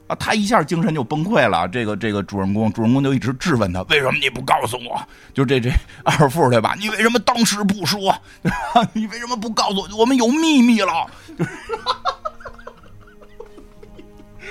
[0.07, 1.67] 啊，他一下精神就崩溃了。
[1.67, 5.05] 这个这个主人公，主人公就一直质问他，为什么你不告诉我？
[5.33, 5.69] 就这这
[6.05, 6.77] 二副对吧？
[6.79, 8.15] 你为什么当时不说？
[8.93, 9.97] 你为什么不告诉我？
[9.97, 11.05] 我们有秘密了。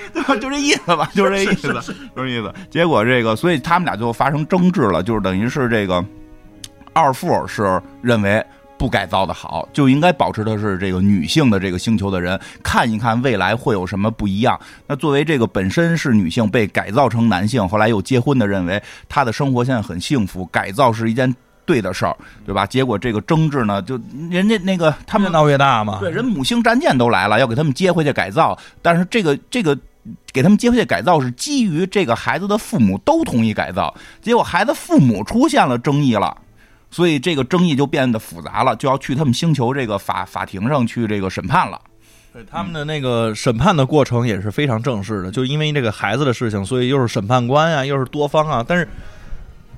[0.13, 0.35] 对吧？
[0.35, 1.73] 就这意思吧，就这意思，
[2.15, 2.53] 就这意思。
[2.69, 6.03] 结果这个，所以他们俩最后发生争执了，就是等于是这个
[6.93, 8.43] 二副是认为
[8.77, 14.59] 不改造的好，就应该保持的是这个女性的这个星球的人，看一看未来会有什么不一样。
[14.87, 21.31] 那作为这个本身是女性被改造成男性，后来又结婚的，认为她的生活现在很幸福，改造是一件
[21.63, 22.65] 对的事儿，对吧？
[22.65, 23.99] 结果这个争执呢，就
[24.31, 25.99] 人家那个他们越闹越大嘛。
[25.99, 29.77] 对，人母星战舰都来了，要给他们接回去改造，但是这个这个
[30.31, 36.35] 给他们接回去改造是基于这个孩子的父母都同意改造，结果孩子父母出现了争议了。
[36.93, 41.79] 所以这个争议就变得复杂了，就要去他们星球这个法法庭上去这个审判了。
[42.33, 48.65] 对他们的那个审判的过程也是非常正式的，就因为这个孩子的事情，所以又是审判官啊、又是多方啊。
[48.67, 48.85] 但是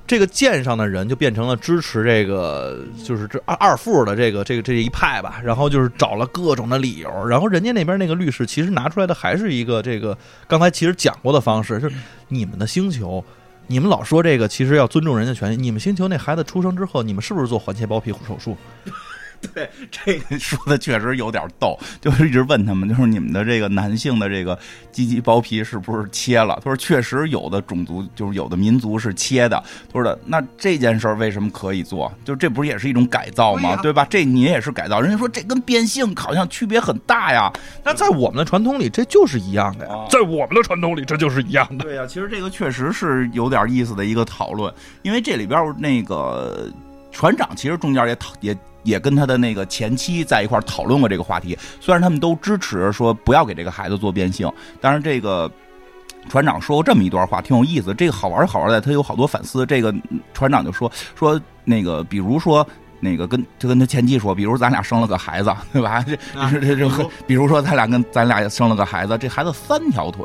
[0.06, 5.40] 这个舰上的人就变成了支持这个，就是这二二副的这个这个这一派吧。
[5.42, 11.96] 然后就是找了各种的理由，然后人家那边那个律师其实拿出来的还是一个这个刚才其实讲过的方式，就是
[12.28, 13.24] 你们的星球。
[13.66, 15.56] 你们老说这个，其实要尊重人家权利。
[15.56, 18.54] 你们星球那孩子出生之后，你们是不是做环切包皮手术？
[19.54, 24.58] 对，这个 说的确实有点逗，就是一直问他们，就是你们的这个男性的这个
[24.92, 26.54] 鸡鸡包皮是不是切了？
[26.64, 29.62] 他说确实有的种族就是有的民族是切的。
[29.92, 32.12] 他说的那这件事儿为什么可以做？
[32.24, 33.76] 就这不是也是一种改造吗？
[33.82, 34.06] 对吧？
[34.08, 35.00] 这你也是改造。
[35.00, 37.52] 人家说这跟变性好像区别很大呀。
[37.82, 40.06] 那在我们的传统里，这就是一样的呀。
[40.10, 41.84] 在我们的传统里，这就是一样的。
[41.84, 46.70] 对呀、其实这个确实是有点意思的一个讨论，因为这里边那个
[47.12, 54.48] 船长其实中间也讨也也跟他的那个前妻在一块儿讨论过这个话题，虽然他们都支持说不要给这个孩子做变性，
[54.80, 55.50] 但是这个。
[56.26, 57.92] 船长说过这么一段话，挺有意思。
[57.92, 59.66] 这个好玩儿好玩儿在，他有好多反思。
[59.66, 62.66] 这个嗯船长就说说那个，比如说
[62.98, 66.02] 那个跟就跟他前妻说，比如咱俩生了个孩子，对吧？
[66.02, 66.16] 这
[66.60, 70.24] 这这这，比如说咱俩跟咱俩生了个孩子，这孩子三条腿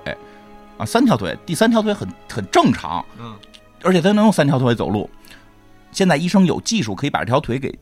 [0.77, 3.35] 啊，三条腿，第三条腿很很正常，嗯，
[3.83, 5.09] 而且他能用三条腿走路。
[5.91, 7.77] 现在医生有技术可以把这条腿给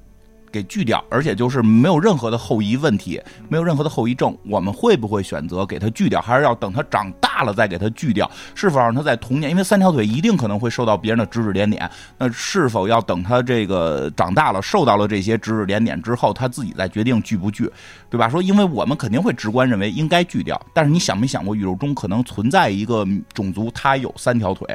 [0.57, 4.35] 给锯掉，而且就是没有任何的后遗问题，没有任何的后遗症。
[4.43, 8.29] 我们会不会选择给他锯掉，还是要等他长大了再给他锯掉？
[8.55, 17.71] 是否让他在童年，因为三条腿一定可能会受到别人的指指点点，那是否要等他这个长大了，受到了这些指指点点之后，他自己再决定锯不锯，
[18.09, 18.27] 对吧？
[18.27, 24.67] 说，因为我们肯定会直观认为应该锯掉，但是你想没想过，宇宙中可能存在一个种族，他有三条腿。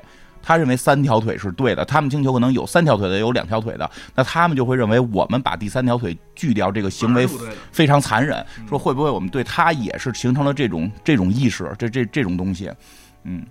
[0.43, 7.29] 他认为三条腿是对的，他们星球可能有三条腿的，有两条腿的，那他们就会认为我们把第三条腿锯掉这个行为
[7.71, 8.45] 非常残忍。
[8.69, 12.71] 说会不会我们对他也是形成了这种这种意识，这这这种东西，
[13.25, 13.47] 嗯，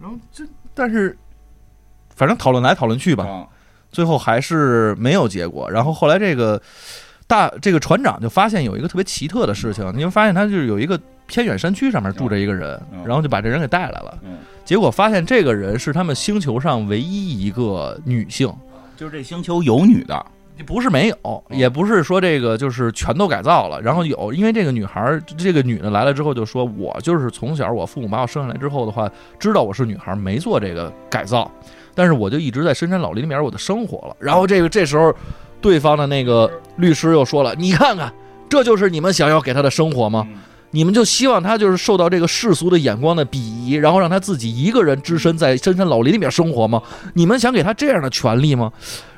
[0.00, 1.16] 然后这但是
[2.14, 3.46] 反正讨论来讨论去吧，
[3.90, 5.70] 最后还是没有结果。
[5.70, 6.60] 然后后来这个
[7.32, 14.18] 大这个船长就发现有一个特别奇特的事情，你会发现他就是有一个偏远山区上面住着一个人，然后就把这人给带来了。
[14.66, 18.52] 结果发现这个人是他们星球上唯一一个女性，
[18.98, 20.26] 就是这星球有女的，
[20.66, 31.50] 不是没有，也不是说这个就是全都改造了，然后有，因为这个女孩，这个女的来了之后就说，我就是从小我父母把我生下来之后的话，知道我是女孩，没做这个改造，
[31.94, 34.14] 但是我就一直在深山老林里面我的生活了。
[34.20, 35.14] 然后这个这时候，
[35.62, 38.12] 对方的那个律师又说了，你看看，
[38.48, 40.26] 这就是你们想要给他的生活吗？
[40.72, 46.82] 你们就希望他就是受到这个世俗的眼光的鄙夷，然后让他自己一个人只身在深山老林里面生活吗？
[47.14, 48.72] 你们想给他这样的权利吗？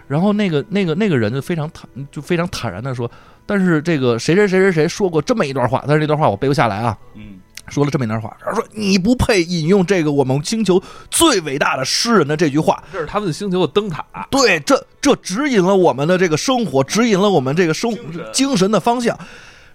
[0.09, 3.11] 然后那个那个那个人就非常坦就非常坦然的说，
[3.47, 6.99] 但是这个谁谁谁谁谁说过这么一段话，但是这段话我背不下来啊。
[7.15, 14.05] 嗯，说了这么一段话，他说你不配引用这个我们星球最伟大的诗人的这句话，这是他们星球的灯塔。
[14.31, 17.97] 对，这这指引了我们的这个生活，指引了我们这个生
[18.33, 19.19] 精神的方向。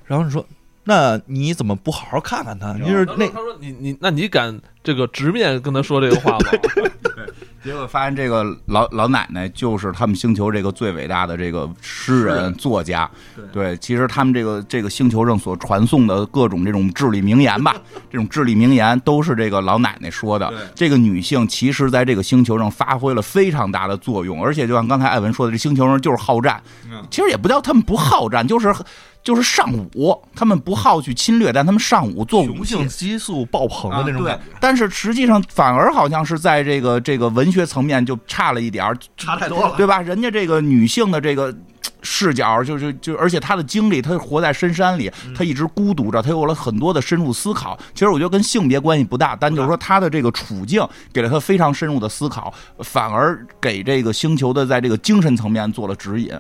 [0.06, 0.46] 然后你说。
[0.86, 2.74] 那你怎么不好好看看他？
[2.74, 6.50] 你是那他说你你那你敢这个直面跟他说这个话吗？
[7.64, 13.10] 结果发现这个老老奶奶就是他们星球这个最伟大的这个诗人作家。
[13.52, 17.76] 对，其实他们这个这个星球上所传送的各种这种至理名言吧，
[18.10, 20.52] 这种至理名言都是这个老奶奶说的。
[20.74, 26.62] 这个女性其实在这个星球上发挥了非常大的作用，而且就像刚才艾文说的，这星球上就是好战。
[27.10, 28.74] 其实也不叫他们不好战，就是。
[29.22, 34.44] 就是上武，他们不好去侵略，但他们上武做武性激素爆棚的那种感觉。
[34.60, 40.02] 但是实际上反而好像是在这个这个文学层面就差了一点差太多了，对吧？
[40.02, 41.54] 人家这个女性的这个
[42.02, 47.78] 视角，就是就而且她的经历，她活在深山里，她一直孤独着，她有了很多的深入思考。
[47.94, 56.32] 其实我觉得跟性别关系不大，但就是说她的这个处境给了她非常深入的思考，反而给这个星球的在这个精神层面做了指引。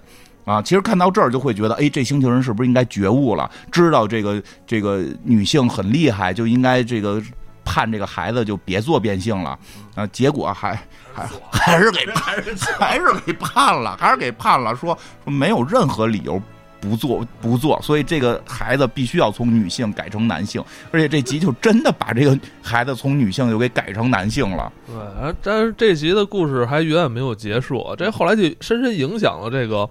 [0.50, 3.48] 啊，其实看到这儿就会觉得，哎，这星球人是不是应该觉悟了？
[3.72, 7.22] 知道这个这个女性很厉害，就应该这个
[7.64, 9.60] 判这个孩子就别做变性了。
[9.94, 10.74] 啊，结果还
[11.14, 16.42] 还还是给还是还是给判了，还是给判了，说说没有任何理由
[16.82, 24.74] 不做不做，所以这个孩子必须要从女性改成男性，而且这集就真的把这个孩子从女性就给改成男性了。
[24.88, 29.88] 对，但是这集的故事还远远没有结束，这后来就深深影响了这个。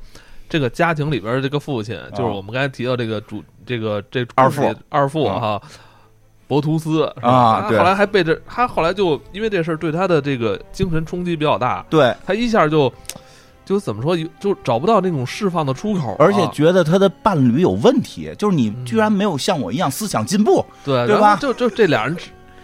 [0.48, 4.74] 这个家庭里边这个父亲，就是我们刚才提到这个主，这个这二父。
[4.88, 5.60] 二父哈，
[6.46, 12.14] 博图斯啊，后来还被这他后来就因为这事儿对他的这个精神冲击比较大，对。
[12.26, 12.90] 他一下就
[13.64, 21.36] 就怎么说就找不到那种释放的出口，而且觉得他的伴侣有问题，就是你居然没有像我一样思想进步，对对吧？
[21.36, 22.16] 就就这俩人。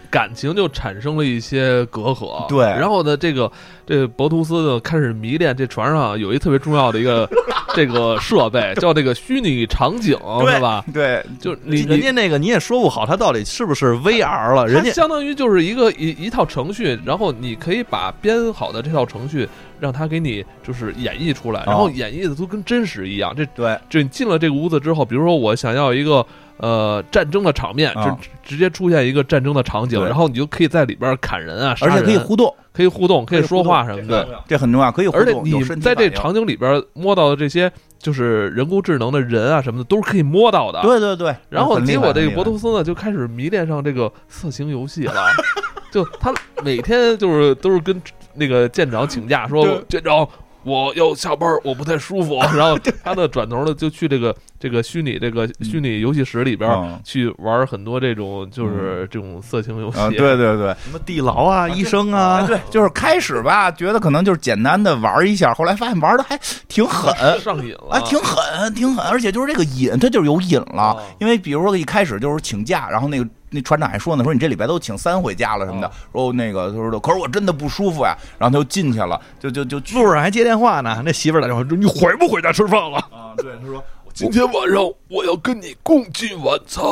[0.09, 2.63] 感情就产生了一些隔阂，对。
[2.65, 3.51] 然后呢，这个
[3.85, 7.29] 这博图斯就开始迷恋这船上有一特别重要的一个
[7.75, 10.83] 这个设备，叫这个虚拟场景，是吧？
[10.93, 14.67] 对，就你人家那个你也说不好，它到底是不是 VR 了？
[14.67, 19.47] 人家相当于就是一个一一套程序，然后你可以把编好的这套程序
[19.79, 23.33] 让他给你就是演绎出来，然后演绎的都跟真实一样。
[23.35, 26.25] 这对，就你进了这个屋子之后，比如说我想要一个。
[26.57, 34.91] 呃，战争的场面就直接出现一个战争的场景，然后你就可以在里边砍人啊，而且可以互动，可以互动，可以说话什么的，这很重要。
[34.91, 40.81] 可以，而且你在这场景里边摸到的这些，就是人工智能的人啊什么的，都是可以摸到的。
[40.81, 41.35] 对对对。
[41.49, 45.13] 然后结果这个博图斯呢，就开始迷恋上这个色情游戏了，
[45.91, 48.01] 就他每天就是都是跟
[48.35, 50.25] 那个舰长请假说，舰长。
[50.65, 52.39] 我要下班，我不太舒服。
[52.57, 56.99] 然后他呢转头呢就去这个这个虚拟这个虚拟游戏室里边嗯。
[57.03, 59.99] 去玩很多这种就是这种色情游戏。
[59.99, 66.37] 啊，对对对，什么地牢啊、医生啊，对，就是开始吧，觉得可能就是简单的玩一下，后来发现玩的还
[66.67, 67.13] 挺狠。
[67.39, 70.93] 上瘾了，啊，挺狠，挺狠，而且就是这个瘾，它就是有瘾了。
[70.93, 71.01] 哦。
[71.19, 81.01] 因为比如说一开始就是请假，然后那个那船长还说呢，说你这礼拜都请三回假了什么的，说那个他说，可是我真的不舒服呀，然后他就进去了，就就就去路上还接电话呢。
[81.05, 83.83] 那媳妇儿打电话说：“你回不回家吃饭了 啊，对，他说
[84.13, 86.83] 今天晚上我要跟你共进晚餐。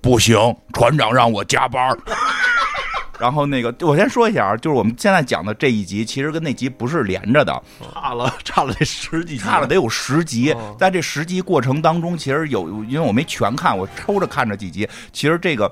[0.00, 0.36] 不行，
[0.72, 1.98] 船长让我加班儿。
[3.18, 10.76] 然后那个，我先说一下啊，就是我们现在讲的这一集，其实跟那集不是连着的，？”差了差了得十几集，差了得有十集哦。
[10.78, 14.88] 在这十集过程当中，其实有，因为我没全看，我抽着看着几集。
[15.12, 15.68] 其实这个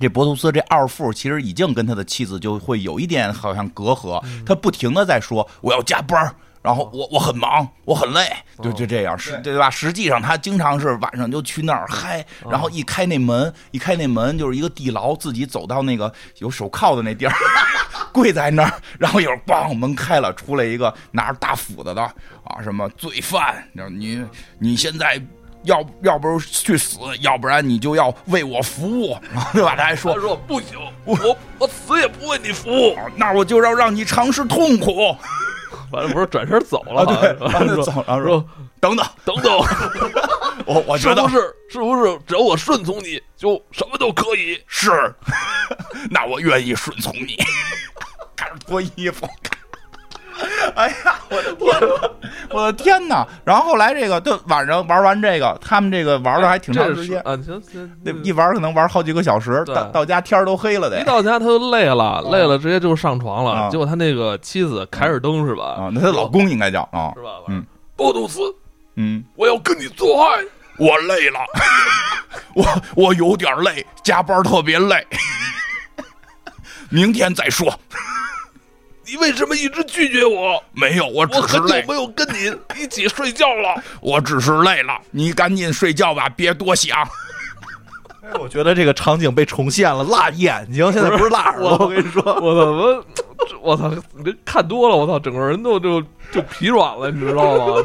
[0.00, 6.34] 这博图斯这二副，其实已经跟他的妻子就会有一点好像隔阂，他不停的在说我要加班儿。
[6.60, 8.30] 然后我我很忙，我很累，
[8.60, 9.56] 就就这样，是对。
[9.56, 9.70] 吧？
[9.70, 17.32] 实际上他经常是晚上就去那儿嗨，然后一开那门，一开那门就是一个地牢，自己走到那个有手铐的那地儿，
[18.12, 22.02] 跪在那儿，然后一会儿咣门开了，出来一个拿着大斧子的
[22.44, 24.22] 啊，什么罪犯，你
[24.58, 25.18] 你现在
[25.68, 29.16] 要要不去死，要不然你就要为我服务，
[29.52, 29.76] 对吧？
[29.76, 32.96] 他还说他说不行，我我死也不为你服务。
[33.16, 35.14] 那我就要让你尝试痛苦。
[35.92, 38.48] 完了不是转身走了，啊对完了走然后说说
[38.80, 39.52] 等等，等等，
[40.66, 44.60] 我我觉得是不是是不是只要我顺从你就什么都可以？
[44.66, 44.90] 是，
[46.10, 47.36] 那我愿意顺从你。
[48.36, 49.26] 开始脱衣服。
[50.76, 52.10] 哎呀，我的天哪！
[52.50, 53.26] 我的天哪！
[53.44, 61.00] 然后后来这个，就晚上玩完这个，他们这个玩的还挺长时间，啊，行行，那一玩可能玩好几个小时，到到家天儿都黑了得。
[61.00, 63.70] 一到家他就累了，累了直接就上床啊了。
[63.70, 65.64] 结果他那个妻子凯尔登是吧？
[65.64, 67.30] 啊，那她老公应该叫啊是，吧？
[67.48, 67.64] 嗯，
[67.96, 68.40] 波杜斯，
[68.96, 70.44] 嗯，我要跟你做爱。
[70.78, 71.40] 我累了，
[72.54, 72.64] 我
[72.94, 75.04] 我有点累，加班特别累，
[76.88, 77.66] 明天再说。
[79.08, 80.62] 你为什么一直拒绝我？
[80.72, 83.82] 没有，我我只是累，很久没有跟你一起睡觉了。
[84.02, 87.00] 我只是累了，你赶紧睡觉吧，别多想。
[88.20, 91.78] 哎我觉得这个场景被重现了，辣眼睛，现在不是辣耳朵。
[91.78, 93.04] 我跟你说，我怎么
[93.62, 93.90] 我操！
[94.14, 97.82] 你这看多了，我操，整个人都就就疲软了，你知道吗？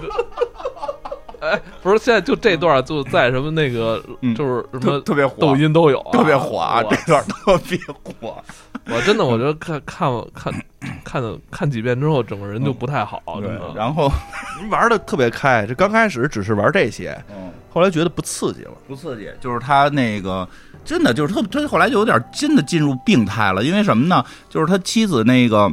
[1.44, 8.42] 这哎，不是，现在就这段就在什么那个，嗯就是什么特特别火抖音都有啊，特别火啊，这段特别火。
[8.90, 10.54] 我真的，我觉得看看看
[11.04, 11.22] 看
[11.52, 13.74] 看几遍之后，整个人就不太好，真的。
[13.76, 14.10] 然后
[14.72, 18.72] 玩的特别开，这刚开始只是玩这些，嗯，后来觉得不刺激了。
[18.88, 20.48] 不刺激，就是他那个
[20.86, 24.24] 真的就是特他后来就有点真的进入病态了，因为什么呢？
[24.50, 25.70] 就是他妻子那个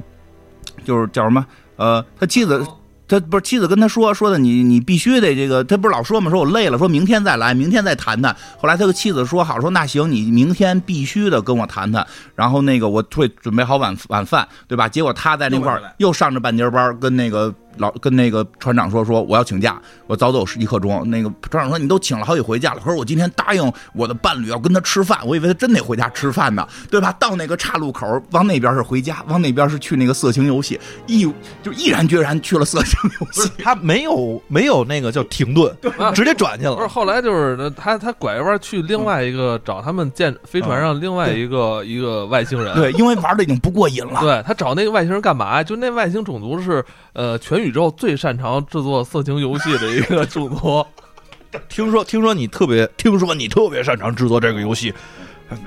[0.84, 1.44] 就是叫什么
[1.76, 2.66] 呃，他妻子。
[3.10, 8.34] 他不是妻子跟他说说的你你必须得这个，他不是老说嘛，说我累了，说明天再来，明天再谈谈。
[8.56, 12.06] 后来他的妻子说好，说那行，你明天必须得跟我谈谈。
[12.36, 14.88] 然后那个我会准备好晚晚饭，对吧？
[14.88, 21.08] 结果他在那块儿又上着半截班，跟那个老跟那个船长说说我要请假，我早走一刻钟。
[21.10, 27.12] 那个船长说你都请了好几回假了，可是我今天答应我的伴侣要跟他吃饭，我以为他真得回家吃饭呢，对吧？
[27.18, 31.22] 到那个岔路口，往那边是回家，往那边是去那个色情游戏，毅
[31.62, 33.50] 就毅然决然去了色情游戏。
[33.62, 35.74] 他没有没有那个叫停顿，
[36.14, 42.74] 直接转去了不是，后来就是他他拐一弯去另外一个找他们舰飞船上另外一个一个外星人。
[42.74, 44.20] 对，因为玩的已经不过瘾了。
[44.20, 45.62] 对他找那个外星人干嘛呀？
[45.62, 50.86] 就那外星种族是呃全宇宙最擅长制作色情游戏的一个主播。
[51.68, 54.94] 听说听说你特别听说你特别擅长制作这个游戏，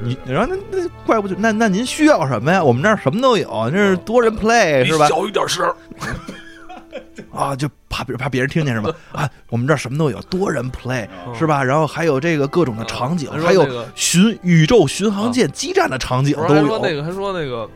[0.01, 2.63] 你然后那那怪不得那那您需要什么呀？
[2.63, 5.09] 我们这儿什么都有，那是多人 play 是吧？
[5.09, 5.69] 小一点声。
[7.33, 8.89] 啊，就怕别怕别人听见是吧？
[9.11, 11.05] 啊，我们这儿什么都有，多人 play
[11.37, 11.61] 是吧？
[11.61, 16.61] 然后还有这个各种的场景，嗯还有巡宇宙巡航舰激战的场景都有。
[16.61, 17.69] 还说那个还说那个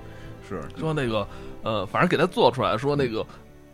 [0.47, 1.27] 是说那个
[1.63, 3.25] 呃，反正给他做出来说那个。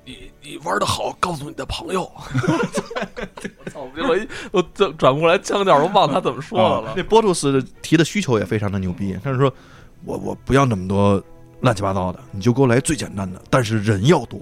[0.06, 2.01] 你你玩的好，告诉你的朋友。
[2.04, 3.88] 我 操！
[3.95, 6.93] 结果一我转转不过来腔调，我忘了他怎么说的了。
[6.95, 9.54] 那波图斯提的需求也非常的牛逼，他是说
[10.04, 11.22] 我我不要那么多
[11.62, 14.39] 乱七八糟的，你就给我来最简单的，但是人要多，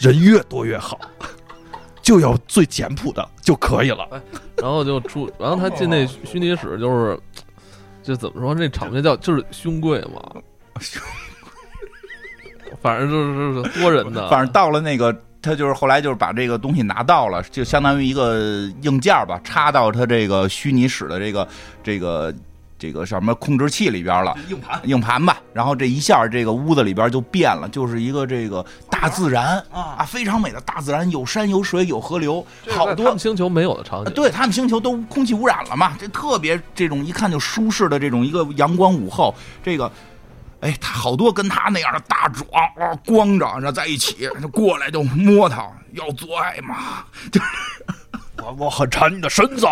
[0.00, 0.98] 人越多越好，
[2.00, 4.08] 就要最简朴的就可以了。
[4.56, 7.20] 然后就出，然后他进那虚拟室，就是
[8.02, 10.42] 就怎么说，那场面叫就是胸贵嘛，
[12.80, 21.48] 反正就是就是多人的，反正到了那个，他就是后来就是把这个东西拿到了，就相当于一个硬件吧，插到他这个虚拟室的这个
[21.82, 22.34] 这个
[22.78, 24.36] 这个什么控制器里边了。
[24.48, 34.12] 硬盘硬盘吧，然后这一下这个屋子里边就变了，就是一个这个大自然啊非常美的大自然，有山有水有河流，好多他们星球没有的场景。
[34.12, 39.90] 对他们星球都空气污染了嘛，这特别这种一看就舒适的这种一个阳光午后，这个。
[40.60, 42.46] 哎，他好多跟他那样的大壮
[42.76, 47.40] 啊，光着然后在一起，就过来就摸他，要做爱嘛，就
[48.42, 49.66] 我我很馋你的身子。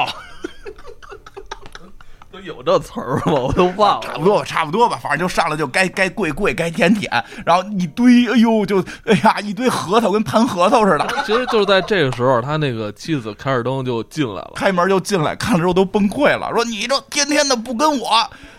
[2.47, 3.33] 都有这词儿吗？
[3.33, 4.07] 我都忘了。
[4.07, 7.11] 差不多差不多吧，反正就上来就该该跪跪，该舔舔，
[7.45, 14.53] 然后一堆，哎呦，就哎呀，一堆核桃跟盘核桃似的，其实就是在这个时候，他那个妻子凯尔登就进来了。
[14.55, 18.11] 开门就进来，看了之后都崩溃了，说你这天天的不跟我，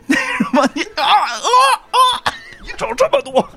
[0.06, 1.48] 那什么你啊啊
[1.92, 2.34] 啊，
[2.64, 3.48] 你找这么多，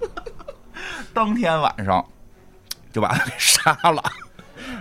[1.12, 2.04] 当天晚上
[2.92, 4.02] 就把他给杀了，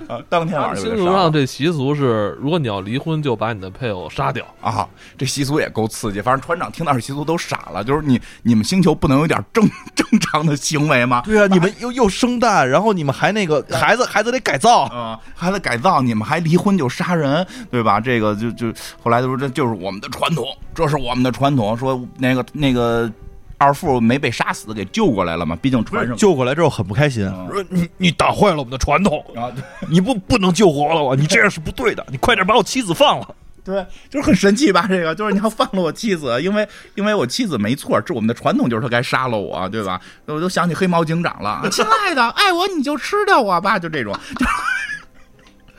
[0.08, 4.46] 啊，当天晚上星球上这习俗是，如果你要离婚，就把你的配偶杀掉。
[4.62, 4.88] 啊，
[5.18, 11.22] 这习俗也够刺激，反正船长听到这习俗都傻了，就是你你们星球不能有点正正常的行为吗？
[11.26, 18.00] 对啊，你们又又生蛋，然后你们还那个孩子孩子得改造，啊，还得改造，你们还离婚就杀人，对吧？
[18.00, 20.46] 这个就就后来就说这就是我们的传统，
[20.76, 21.78] 这是我们的传统。
[21.78, 23.12] 说那个那个
[23.60, 29.52] 二副没被杀死，给救过来了嘛，毕竟船上救过来之后很不开心，嗯说你你打坏了我们的传统，啊，
[29.88, 33.36] 你不不能救活了我，你这样是不对的，你快点把我妻子放了。
[33.62, 34.88] 对，就是很神奇吧？
[34.88, 40.00] 这个就是你要放了我妻子，因为因为我妻子没错，这我们的传统就是他该杀了我，对吧？
[40.26, 44.14] 我都想起黑猫警长了， 亲爱的，爱我你就吃掉我吧，就这种。
[44.40, 44.46] 就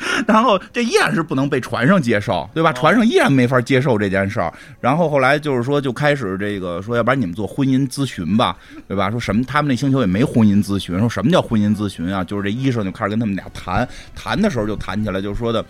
[0.26, 2.72] 然后这依然是不能被船上接受，对吧？
[2.72, 4.52] 船上依然没法接受这件事儿。
[4.80, 8.56] 然后后来就是说，就开始这个说，要不然你们做婚姻咨询吧，
[8.88, 9.10] 对吧？
[9.10, 12.24] 说什么他们那星球也没婚姻咨询，说什么叫婚姻咨询啊？
[12.24, 15.64] 就是这医生就开始跟他们俩谈，谈的时候就谈起来，就是说的。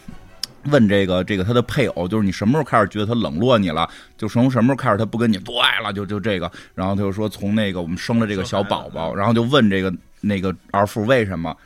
[0.64, 3.88] 问这个这个他的配偶，就是你什么时候开始觉得他冷落你了？
[4.18, 5.90] 就从什么时候开始他不跟你做爱了？
[5.90, 11.56] 就就这个，然后他就说从那个我们生了这个小宝宝，然后就问这个那个二富为什么？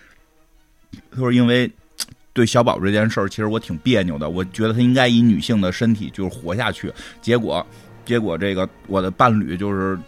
[1.10, 1.68] 他说因为
[2.34, 7.66] 对小宝这件事儿，其实我挺别扭的，我觉得他应该以女性的身体就是活下去，结果
[8.04, 9.98] 结果这个我的伴侣就是。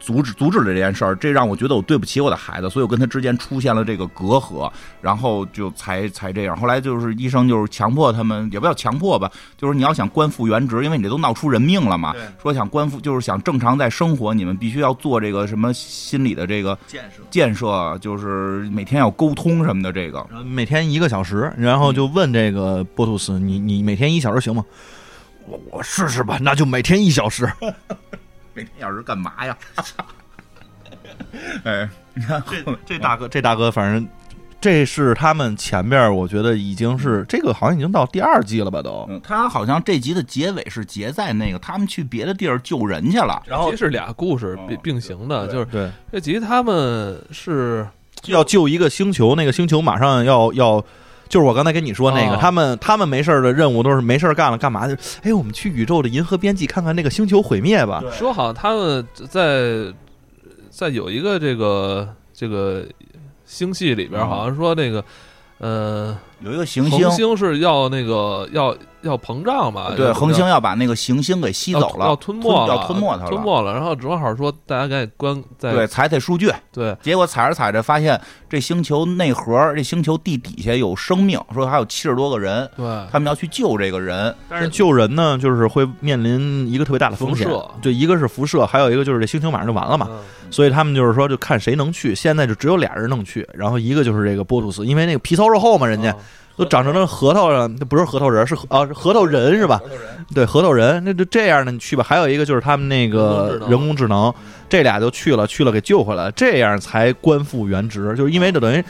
[0.00, 4.68] 阻止阻止了这件事儿，这让我觉得我对不起我的孩子，所以我跟他之间出现了这个隔阂，
[5.02, 6.56] 然后就才才这样。
[6.56, 12.14] 后来就是医生就是强迫他们，也不叫强迫吧，就是你要想官复原职，因为你这都闹出人命了嘛。
[12.42, 19.92] 说想官复就是想正常在生活，你们必须要做这个什么心理的这个建设，建设，就是每天要沟通什么的。
[19.92, 24.64] 这个每天一个小时，然后就问这个波图斯，你你每天一小时行吗？
[25.46, 27.46] 我我试试吧，那就每天一小时。
[28.60, 29.56] 每天要是干嘛呀？
[31.64, 34.06] 哎，你看后面这大哥，这大哥，反正
[34.60, 39.06] 这是他们前边，我觉得已经是这个好像已经到第二季了吧都。
[39.08, 43.42] 嗯，他好像这集的结尾是结在那个他们去别的地儿救人去了。
[43.46, 47.88] 然后其实是俩故事并哦并行的，对就是对，这集他们是
[48.26, 50.84] 要救一个星球，那个星球马上要要。
[51.30, 52.38] 就是我刚才跟你说那个，哦。
[52.38, 54.86] 他们他们没事儿的任务都是没事儿干了，干嘛？
[54.86, 58.02] 就哎，我们去宇宙的银河边际看看那个星球毁灭吧。
[58.12, 59.90] 说好他们在
[60.68, 62.84] 在有一个这个这个
[63.46, 65.04] 星系里边，嗯好像说那个
[65.58, 69.94] 呃有一个行恒星，星是要那个要要膨胀嘛？
[69.94, 73.28] 对，恒星要把那个行星给吸走了，要吞没了，要吞没它了。
[73.28, 73.72] 吞没了。
[73.74, 78.18] 然后正好说大家赶紧关在对，采采数据，对结果采着采着发现
[78.48, 84.34] 这星球内核，这星球地底下有生命，说还有七十多个人，对他们要去救这个人。
[84.48, 90.06] 但是救人呢，就是会面临一个特别大的风险辐射，就一个是辐射，还有一个就是这星球马上就完了嘛。
[90.10, 90.18] 嗯
[90.52, 92.12] 所以他们就是说，就看谁能去。
[92.12, 96.16] 现在就只有俩人能去，然后一个就是这个波图斯，因为那个皮糙肉厚嘛，人家啊
[96.60, 99.80] 都长成了核桃了，那不是核桃人，是核啊是核桃人是吧？
[100.34, 102.04] 对，核桃人，那就这样的你去吧。
[102.06, 104.34] 还有一个就是他们那个人工智能人工智能，
[104.68, 108.14] 这俩就去了，去了给救回来，这样才官复原职。
[108.14, 108.84] 就是因为这等于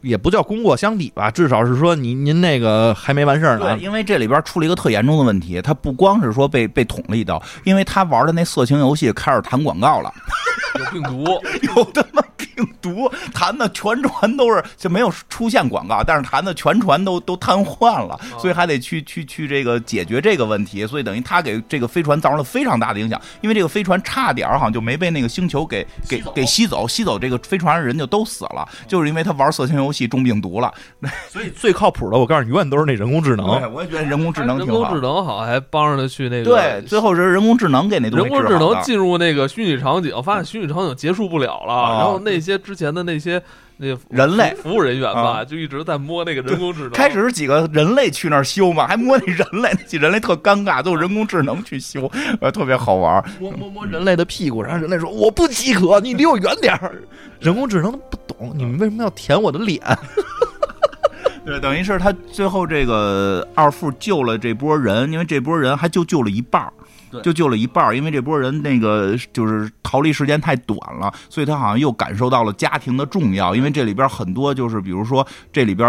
[0.00, 3.76] 也不叫功过相抵吧，至少是说您您那个还没完事儿呢。
[3.76, 3.82] 对，。
[3.82, 10.12] 因为这里边出了一个特严重的问题，他不光是说被被捅了一刀，因为他玩的那色情游戏开始弹广告了，
[10.78, 11.24] 有病毒，
[11.76, 30.74] 有他妈病毒，弹的全船都是就没有出现广告，但是弹的全船都都瘫痪了，所以还得去去去这个解决这个问题，所以等于他给这个飞船造成了非常大的影响，因为这个飞船差点儿好像就没被那个星球给给给吸走，吸走这个飞船上人就都死了，就是因为他玩色情游戏中病毒了。
[31.30, 33.46] 所以最靠谱的，我告诉你，永远都是那人工智能。
[33.60, 35.00] 对，我也觉得人工智能挺好人工智。
[35.00, 43.40] 能好还帮着他去那个对，最后是人工智能给那东西人工智能进入那个虚拟场景，发现虚拟场景结束不了了，啊然后那些之前的那些
[43.78, 46.90] 那个人类服务人员吧，啊就一直在摸那个人工智能。
[46.92, 52.10] 开始是几个人类去那儿修嘛，还摸那人类，那几人类特尴尬，都是人工智能去修，
[52.40, 53.22] 呃，特别好玩。
[53.38, 57.02] 摸摸摸人类的屁股，然后人类说我不饥渴，你离我远点儿。
[57.38, 59.80] 人工智能都不懂，你们为什么要舔我的脸？
[61.44, 66.85] 对，等于是他最后这个二副救了这波人，因为这波人还就救了一半儿对
[67.22, 73.54] 就救了一半，因为这波人那个就是逃离时间太短了，所以他好像又感受到了家庭的重要。
[73.54, 75.86] 因为这里边很多就是，比如说这里边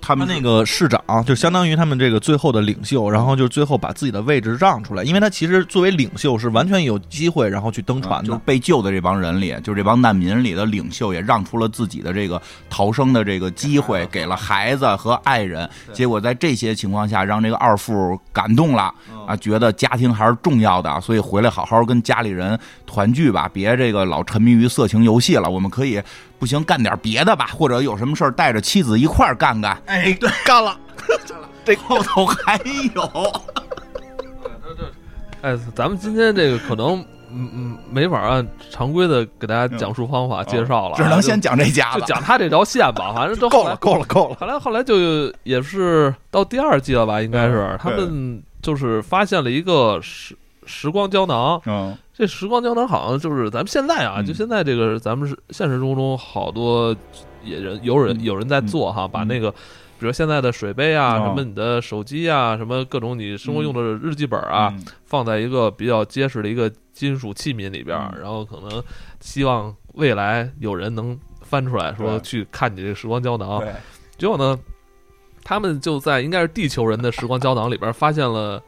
[0.00, 8.26] 他他们那个市长就相当于他们这个最后的领袖，然后就最后把自己的位置让出来，因为他其实作为领袖是完全有机会然后去登船的。
[8.26, 15.66] 就是被救的这帮人里，就是这帮难民里的领袖也让出了自己的这个逃生的这个机会，给了孩子和爱人。
[15.94, 18.92] 结果在这些情况下，让这个二富感动了
[19.26, 22.56] 啊，觉得家庭还是重要的，所以回来好好跟家里人
[22.86, 25.50] 团聚吧，别这个老沉迷于色情游戏了。
[25.50, 26.00] 我们可以
[26.38, 29.76] 不行干点别的吧，或者有什么事儿带着妻子一块儿干干。
[29.86, 30.78] 哎，对，干了，
[31.64, 32.60] 这后头还
[32.94, 33.02] 有。
[35.42, 42.00] 哎，咱们今天这个可能嗯嗯没法按常规的给大家讲述方法介绍了啊，只能先讲这家了。
[42.00, 44.36] 就讲他这条线吧，反正都够了，够了，够了！
[44.38, 50.36] 后来后来就也是到第二季了吧，应该是嗯他们就是发现了一个时
[50.72, 51.60] 时光胶囊。
[51.66, 51.96] 嗯。
[52.14, 54.26] 这时光胶囊好像就是咱们现在啊，嗯。
[54.26, 56.96] 就现在这个咱们是现实生活中好多
[57.44, 58.24] 也人有人嗯。
[58.24, 59.10] 有人在做哈，嗯。
[59.10, 59.52] 把那个。
[59.98, 64.84] 比如现在的水杯啊，哦什么你的手机啊，什么各种你生活用的日记本啊，嗯。
[65.04, 68.82] 放在一个比较结实的一个金属器皿里边然后可能
[69.20, 73.62] 希望未来有人能翻出来说去看你这个时光胶囊。
[74.18, 74.58] 结果呢，
[75.44, 78.60] 他们就在应该是地球人的时光胶囊里边发现了，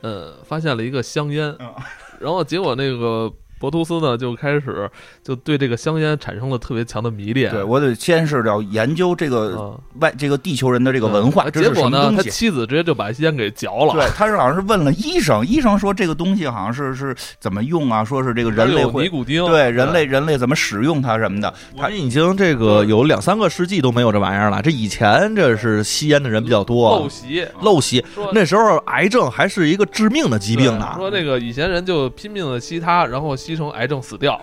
[0.00, 1.74] 呃，发现了一个香烟，嗯。
[2.18, 4.90] 然后结果那个博图斯呢就开始
[5.22, 7.52] 就对这个香烟产生了特别强的迷恋。
[7.52, 12.22] 对我得先是要研究这个嗯，外这个地球人的这个文化，嗯结果呢，他？
[12.22, 13.92] 妻子直接就把烟给嚼了。
[13.92, 18.02] 对，他是好像是问了医生，医生说这个东西好像是是怎么用啊？
[18.02, 21.52] 说是这个人类会尼会古丁，对人类人类怎么使用它什么的。
[21.76, 24.62] 他已经这个有两三个世纪都没有这玩意儿了。
[24.62, 27.46] 这以前这是吸烟的人比较陋多，习。
[27.60, 28.02] 陋习。
[28.14, 30.94] 说那时候癌症还是一个致命的疾病呢。
[30.96, 34.40] 说那个以前人就拼命的吸它，然后吸成癌症死掉。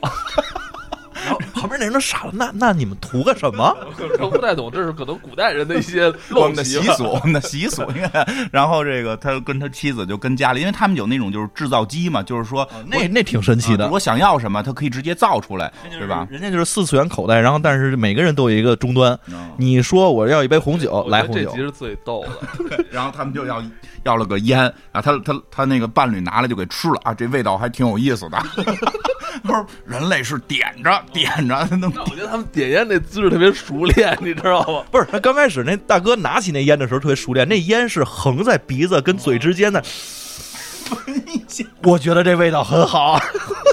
[1.27, 3.75] 然后旁边那人都傻了，那那你们图个什么？
[4.19, 13.89] 我不太懂，这是可能古代人的一些我们的陋习习俗，我们的习俗，你看，然后这个他跟他妻子就跟家里，因为他们有那种就是制造机嘛，就是说那那挺神奇的啊。
[13.91, 16.25] 我想要什么，他可以直接造出来，对吧？
[16.31, 19.17] 人家就是四次元口袋，然后但是每个人都有一个终端。
[19.27, 21.57] 嗯你说我要一杯红酒，来红酒得这集。
[21.57, 22.23] 是最逗
[22.69, 22.85] 的。
[22.91, 23.61] 然后他们就要
[24.03, 28.37] 要了个烟啊，他他他那个伴侣拿来就给吃了啊，这味道还挺有意思的。
[29.43, 34.83] 他说人类是点着点着能我觉得他们点烟那姿势特别熟练，你知道吗？
[34.91, 39.83] 不是，他刚开始那大哥拿起那烟的时候特别熟练，那烟是横在鼻子跟嘴之间的。
[41.83, 43.19] 我觉得这味道很好，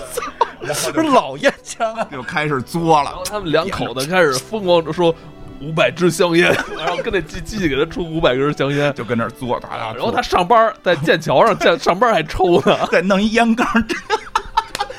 [0.92, 2.04] 不是老烟枪啊。
[2.10, 3.24] 就开始作了然后。
[3.24, 5.14] 他们两口子开始疯狂的说
[5.60, 8.92] 五百支香烟， 然后跟那机机器给他出五百根香烟。
[8.94, 13.66] 就跟那儿作，他俩然后他上班在剑桥上剑上班还抽呢，再弄一烟缸，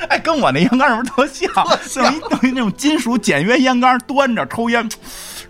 [0.05, 2.03] 哎，跟我那烟缸是不是特像？
[2.05, 4.87] 弄一等于那种金属简约烟缸，端着抽烟，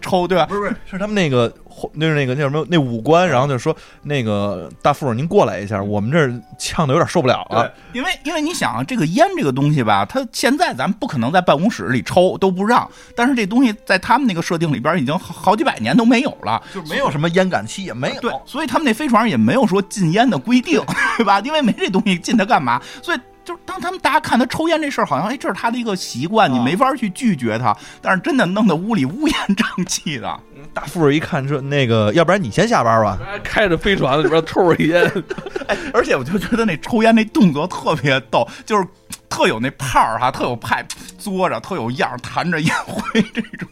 [0.02, 0.46] 抽对吧？
[0.46, 1.54] 不是不是，是他们那个
[1.94, 7.70] 那是那个那什么那五官，然后就说那个大副您过来一下，我们这儿呛的有点受不了了。
[7.94, 12.90] 因为因为你想啊，这个烟这个东西吧，它现在咱们不可能在办公室里抽，都不让。
[13.16, 16.62] 但是这东西在他们那个设定里边已经好好几百年都没有了。
[16.74, 18.22] 就没有什么烟感器，也没有。
[18.22, 20.82] 对，所以他们那飞船上也没有说禁烟的规定，
[21.18, 21.40] 对吧？
[21.42, 22.82] 因为没这东西禁它干嘛？
[23.02, 27.74] 所以就是当他们大家看他抽烟这事儿，好像哎这是他的一个习惯，你啊没法去拒绝他。
[28.02, 30.40] 但是真的弄得屋里乌烟瘴气的。
[30.74, 33.18] 大富一看说那个，要不然你先下班吧。
[33.44, 35.04] 开着飞船里边抽着烟，
[35.68, 38.86] 哎，而且我就觉得那抽烟那动作特别逗，就是
[39.30, 40.84] 特有那派儿哈，特有派，
[41.20, 43.70] 嘬着特有样，弹着烟灰这种。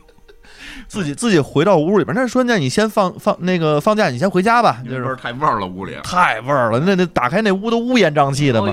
[0.87, 5.95] 自己自己回到屋里边，那说那你先放放那个放假，你先回家吧，就味是太味儿了，屋里。
[6.03, 6.79] 太味儿了。
[6.79, 8.71] 那那打开那屋都乌烟瘴气的嘛。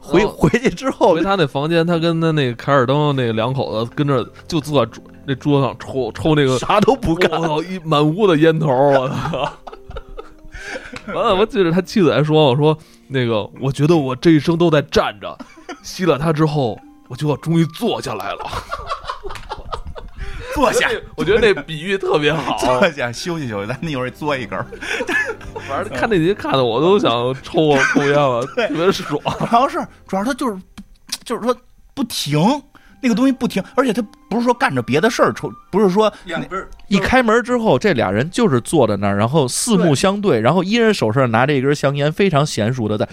[0.00, 7.30] 回回去之后回，他那房间，他跟他那个凯尔登那个两口子跟着就坐在桌那桌上抽抽那个啥都不干。
[7.40, 9.52] 我操，一满屋的烟头，我操！
[11.12, 12.76] 完了，我记得他妻子还说：“我说
[13.08, 15.36] 那个，我觉得我这一生都在站着，
[15.82, 16.78] 吸了它之后，
[17.08, 18.38] 我就要终于坐下来了。
[20.54, 24.66] 坐下，我觉得那比喻特别好， 坐下，休息休息，咱们一会儿嘬一根儿。
[25.68, 27.10] 反正看那集看的我都想
[27.42, 29.20] 抽我抽烟了， 特别爽。
[29.38, 30.56] 主要是主要他就是
[31.24, 31.56] 就是说
[31.94, 32.38] 不停。
[33.02, 34.00] 那个东西不停，而且他
[34.30, 36.10] 不是说干着别的事儿抽，不是说
[36.88, 43.06] 一开门之后，这俩人就是坐在那儿，然后四目相对，然后一人手上拿着一根香烟，非常娴熟的在，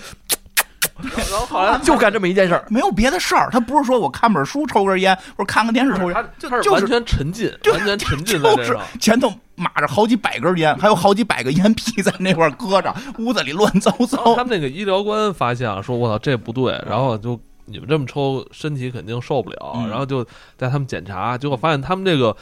[1.30, 2.66] 然后好像就干这么一件事儿。
[2.70, 8.84] 没有别的事儿，他不是说我看本书抽根烟，或者看个电视抽他烟，就他是完就是全沉浸，就完全沉浸在就是这上。
[9.00, 14.44] 前头码着好几百根烟，还有好几百个烟屁在那块儿搁着，屋子里乱糟糟他。
[14.44, 20.24] 们那个医疗官发现了，说我操这不对，然后就你们这么抽，身体肯定受不了，嗯然后就
[20.58, 22.36] 带他们检查，结果发现他们这个。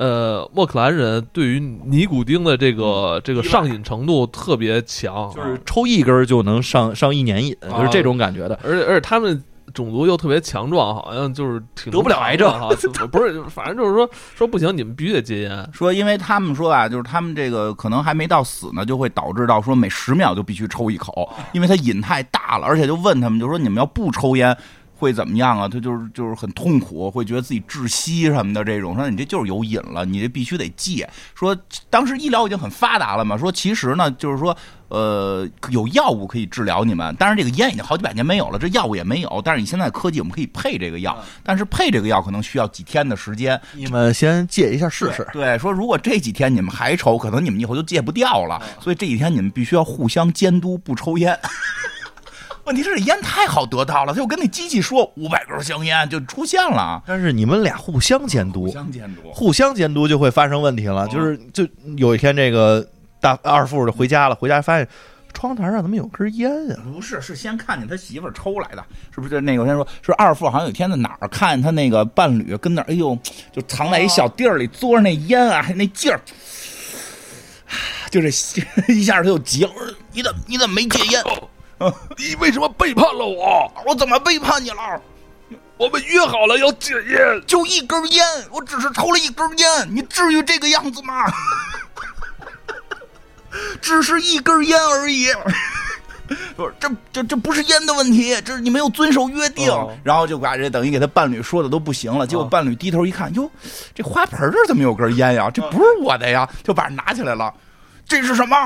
[0.00, 8.58] 呃，莫克兰人对于尼古丁的这个这个上瘾程度特别强，就是抽一根就能上 上一年瘾，就是这种感觉的。
[8.64, 9.44] 而且而且他们
[9.74, 12.70] 种族又特别强壮，好像就是挺得不了癌症哈，
[13.12, 15.68] 不是，反正就是说说不行，你们必须得戒烟。
[15.70, 24.56] 说，因为他们说啊，就是他们这个可能还没到死呢，就会导致到说每十秒就必须抽一口，因为他瘾太大了，而且就问他们，就说你们要不抽烟。
[25.00, 25.66] 会怎么样啊？
[25.66, 28.94] 他就是就是很痛苦，会觉得自己窒息什么的这种。
[28.94, 31.08] 说你这就是有瘾了，你这必须得戒。
[31.34, 31.56] 说
[31.88, 34.54] 当时医疗已经很发达了嘛，说其实呢，就是说
[34.88, 39.40] 呃有药物可以治疗你们，但是这个烟已经好几百年没有了，这药物也没有。
[39.42, 43.58] 但是你现在科技我们可以配这个药，但是配这个药可能需要几天的时间。
[43.72, 45.26] 你们先戒一下试试。
[45.32, 48.60] 对，说如果这几天你们还抽，可能你们以后就戒不掉了。
[48.80, 51.38] 所以这几天你们必须要互相监督，不抽烟。
[52.64, 59.32] 问题是这烟太好得到了，他就跟那机器说五百根香烟就出现了，但是你们俩互相监督，互相监督。
[59.32, 61.08] 互相监督就会发生问题了。
[61.08, 62.86] 就是就有一天这个
[63.20, 64.86] 大二富就回家了，回家发现
[65.32, 66.76] 窗台上怎么有根烟啊？
[66.92, 68.84] 不是，是先看见他媳妇儿抽来的，
[69.14, 69.40] 是不是？
[69.40, 73.16] 那个我先说，是二富好像有一天在哪儿看见他那个伴侣跟那儿，哎呦，
[73.52, 76.20] 就藏在一小地儿里，嘬着那烟啊，那劲儿，
[78.10, 78.28] 就这
[78.92, 81.22] 一下他就急了，我说你怎么你怎么没戒烟？
[82.18, 83.72] 你为什么背叛了我？
[83.86, 85.00] 我怎么背叛你了？
[85.76, 87.18] 我们约好了要戒烟。
[87.46, 91.24] 就一根烟，我只是抽了一根烟，你至于这个样子吗？
[93.80, 95.28] 只是一根烟而已。
[96.54, 99.68] 不是，这这这不是烟的问题，这是你没有遵守约定。
[99.68, 102.26] 哦然后就把这等于给他伴侣说的都不行了。
[102.26, 103.50] 结果伴侣低头一看，哟，
[103.94, 105.50] 这花盆这儿怎么有根烟呀？
[105.50, 106.48] 这不是我的呀！
[106.62, 107.52] 就把它拿起来了。
[108.06, 108.56] 这是什么？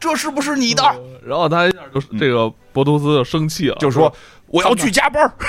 [0.00, 0.82] 这是不是你的？
[1.24, 4.12] 然后他一下就这个博图斯就生气了，就说
[4.46, 5.32] 我要去加班儿。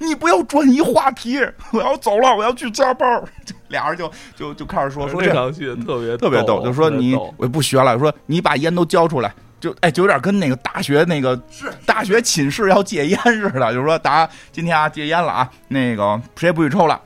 [0.00, 1.38] 你不要转移话题，
[1.72, 3.24] 我要走了，我要去加班儿。
[3.68, 17.00] 俩人就就就开始说说这这场戏特别特别逗，就说你我不学了，说你把烟都交出来，就哎就有点跟那个大学那个是大学寝室要戒烟似的，就是说大家今天啊戒烟了啊，那个谁也不许抽了。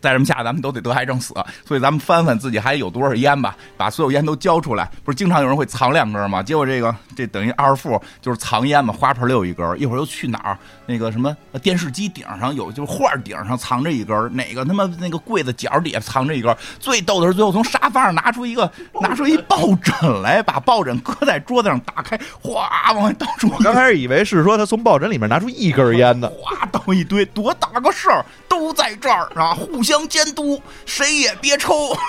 [0.00, 1.34] 再这么下，咱们都得得癌症死，
[1.64, 4.90] 所以咱们翻翻自己还有多少烟吧，把所有烟都交出来。
[5.04, 6.42] 不是经常有人会藏两根吗？
[6.42, 10.58] 结果这个这等于二副就是藏烟嘛，花盆里有一根，一会儿又去哪儿？
[10.90, 16.56] 那个什么电视机顶上有，就是画顶上藏着一根，哪个他妈那个柜子角底下藏着一根。
[16.80, 18.72] 最逗的是最后从沙发上拿出一个
[19.02, 31.94] 拿出一抱枕来，把抱枕搁在桌子上，打开，哗往外倒出一刚开始以为是说他从抱枕里面拿出一根烟呢，哗倒一堆，多大个事儿，都在这儿啊，互相监督，谁也别抽。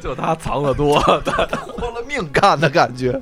[0.00, 3.20] 就他藏的多，他 豁了命干的感觉。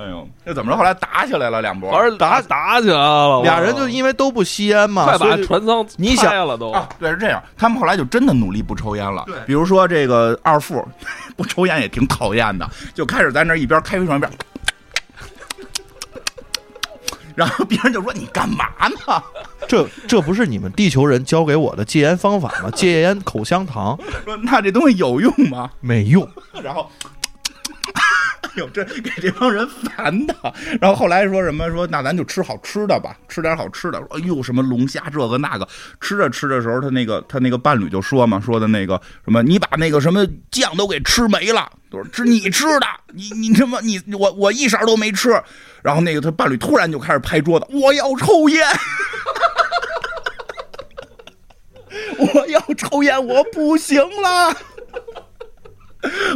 [0.00, 0.78] 哎呦，那怎么着？
[0.78, 6.70] 后来打起来了两波反正打打起来了，俩人就因为都不吸烟嘛，快把船舱你想拆了都。
[6.70, 7.42] 啊，对，是这样。
[7.58, 9.24] 他们后来就真的努力不抽烟了。
[9.26, 10.82] 对比如说这个二副
[11.36, 14.32] 不抽烟也挺讨厌的，就开始在那一边开飞船一边。
[17.36, 18.66] 然后别人就说：“你干嘛
[19.06, 19.22] 呢
[19.68, 22.70] 这这不是你们地球人教给我的戒烟方法吗？
[22.74, 26.28] 戒烟口香糖？”说：“那这东西有用吗没用，？”
[26.62, 27.09] 然后，哎
[28.56, 30.34] 呦，这给这帮人烦的。
[30.80, 33.98] 然后后来说什么说：“那咱就吃好吃的吧，吃点好吃的。
[34.10, 35.68] ”：“哎呦，什么龙虾这个那个。”
[36.00, 45.30] 吃着吃的时候，他那个他那个伴侣就说嘛，说的那个什么，你把那个什么酱都给吃没了，都是吃你吃的，你你他妈你我我一勺都没吃。
[45.82, 48.66] 然后那个他伴侣突然就开始拍桌子，我要抽烟。
[52.18, 54.56] 我要抽烟，我不行了。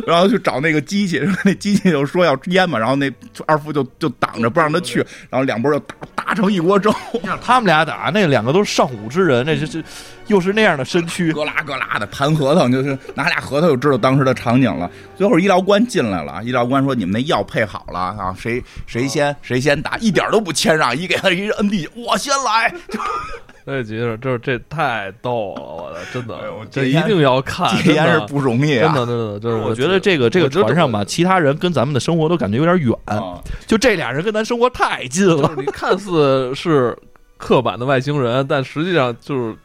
[0.06, 3.10] 然后去找那个机器，那机器就说要烟嘛，然后那
[3.46, 4.98] 二副就就挡着不让他去，
[5.30, 6.94] 然后两拨就打打成一锅粥，
[7.42, 9.82] 他们俩打那两个都是上古之人，那就是
[10.26, 14.90] 又是那样的身躯，咯啦咯啦的盘核桃，就是拿俩核桃就知道当时的场景了。
[15.16, 22.74] 最后医疗官进来了，医疗官说：“你们那药配好了啊，谁谁先谁先打，一点都不谦让，一给他一摁地，我先来。
[23.66, 28.92] 就这集是这这太逗了，我的真的哎呦，这一定要看，戒烟是真的不容易啊。
[28.92, 35.48] 真的真的，就是我觉得这个这个船上吧，其他人跟咱们的生活都感觉有点远，啊就这俩人跟咱生活太近了。
[35.48, 36.96] 就是你看似是
[37.38, 39.56] 刻板的外星人，但实际上就是哎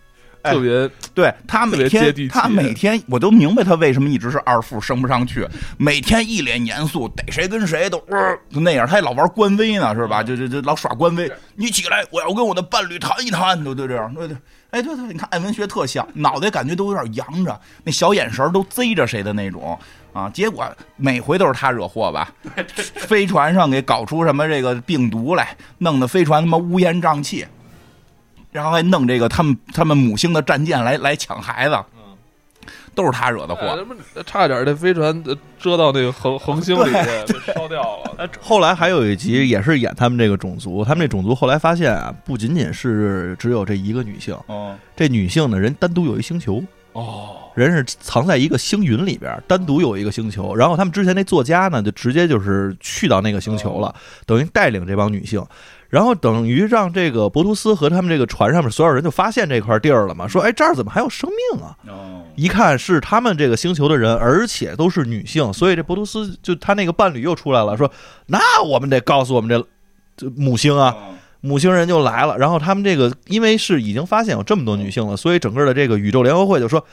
[0.44, 10.24] 特别对他每天地气他每天我都明白他为什么一直是二副升不上去，每天一脸严肃，逮谁跟谁都、呃、就那样，他还老玩官威呢，是吧？
[10.24, 11.32] 就就就老耍官威。
[11.56, 14.38] 你起来，我要跟我的伴侣谈一谈，都就这样，对对。
[14.72, 19.78] 哎，对对，你看艾文学特像，脑袋感觉都有点扬着，那小眼神都贼着谁的那种
[20.14, 20.30] 啊。
[20.30, 20.64] 结果
[20.96, 22.32] 每回都是他惹祸吧？
[22.96, 27.46] 飞船上给搞出什么这个病毒来，弄得飞船他妈乌烟瘴气。
[28.52, 31.78] 然后还弄这个他们他们母星的战舰来来抢孩子，
[32.94, 33.62] 都是他惹的祸。
[33.68, 38.16] 哎差点这飞船呃遮到那个恒恒星里去，被烧掉了。
[38.18, 50.54] 呃后来还有一集也是演他们这个种族，他们这种族后来发现啊，不仅仅是只有这一个女性，哦这女性呢人单独有一星球，哦，人是藏在一个星云里边，单独有一个星球。
[50.54, 53.96] 然后他们之前那作家呢，就直接就是去到那个星球了，
[54.26, 55.42] 等于带领这帮女性，
[55.90, 61.76] 然后等于让这个博图斯和他们这个船上面所有人就发现这块地儿了嘛，说哎这儿怎么还有生命啊？
[61.88, 67.92] 哦，一看是他们这个星球的人，而且都是女性，所以这博图斯就他那个伴侣又出来了，说
[68.28, 69.68] 那我们得告诉我们这
[70.16, 70.96] 这母星啊，
[71.42, 72.38] 母星人就来了。
[72.38, 76.86] 然后他们这个因为是已经发现有这么多女性了，所以整个的这个宇宙联合会就说，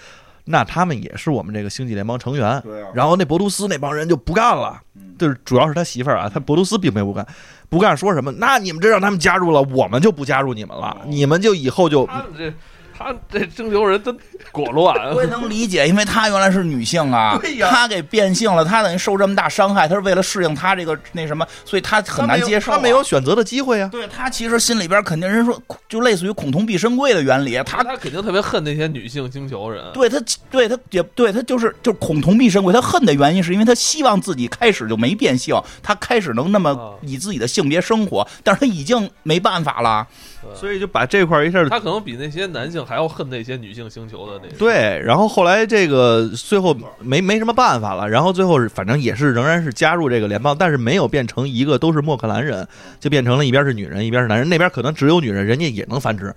[0.45, 2.61] 那他们也是我们这个星际联邦成员。
[2.63, 4.81] 对啊，然后那博图斯那帮人就不干了，
[5.19, 7.27] 就是主要是他媳妇儿啊，他博图斯并没有不干，
[7.69, 8.33] 不干说什么？
[8.33, 12.53] 那你们这让他们加入了，我们就不加入你们了，你们就以后就他们这
[12.97, 14.17] 他这征求人真
[14.53, 15.15] 果乱。
[15.15, 23.03] 我也能理解，因为她原来是女性啊，对呀她给变性了，她等于受这么大伤害，她是为了适应她这个那什么，所以她很难接受、啊他没有。
[23.03, 23.89] 选择的机会啊。
[23.93, 29.85] 对她其实心里边肯定人说，就类似于恐同必生贵的原理，她他他肯定特别恨那些女性星球人。
[29.93, 30.21] 对她
[30.51, 32.73] 对她也对她就是就是恐同必生贵。
[32.73, 40.07] 她恨的原因是因为她希望自己开始就没变性，她开始能那么啊以自己的性别生活，但是她已经没办法了。
[40.55, 44.57] 所以就把这块儿一下他可能比那些男性还要恨那些女性星球的那个。
[44.57, 52.67] 对，然后后来这个最后没没什么办法了，然后最后是反正也是仍然是加入这个联邦，但是没有变成一个都是莫克兰人，
[53.01, 56.35] 就变成了一边是女人，一边是男人，那边可能只有女人，人家也能繁殖，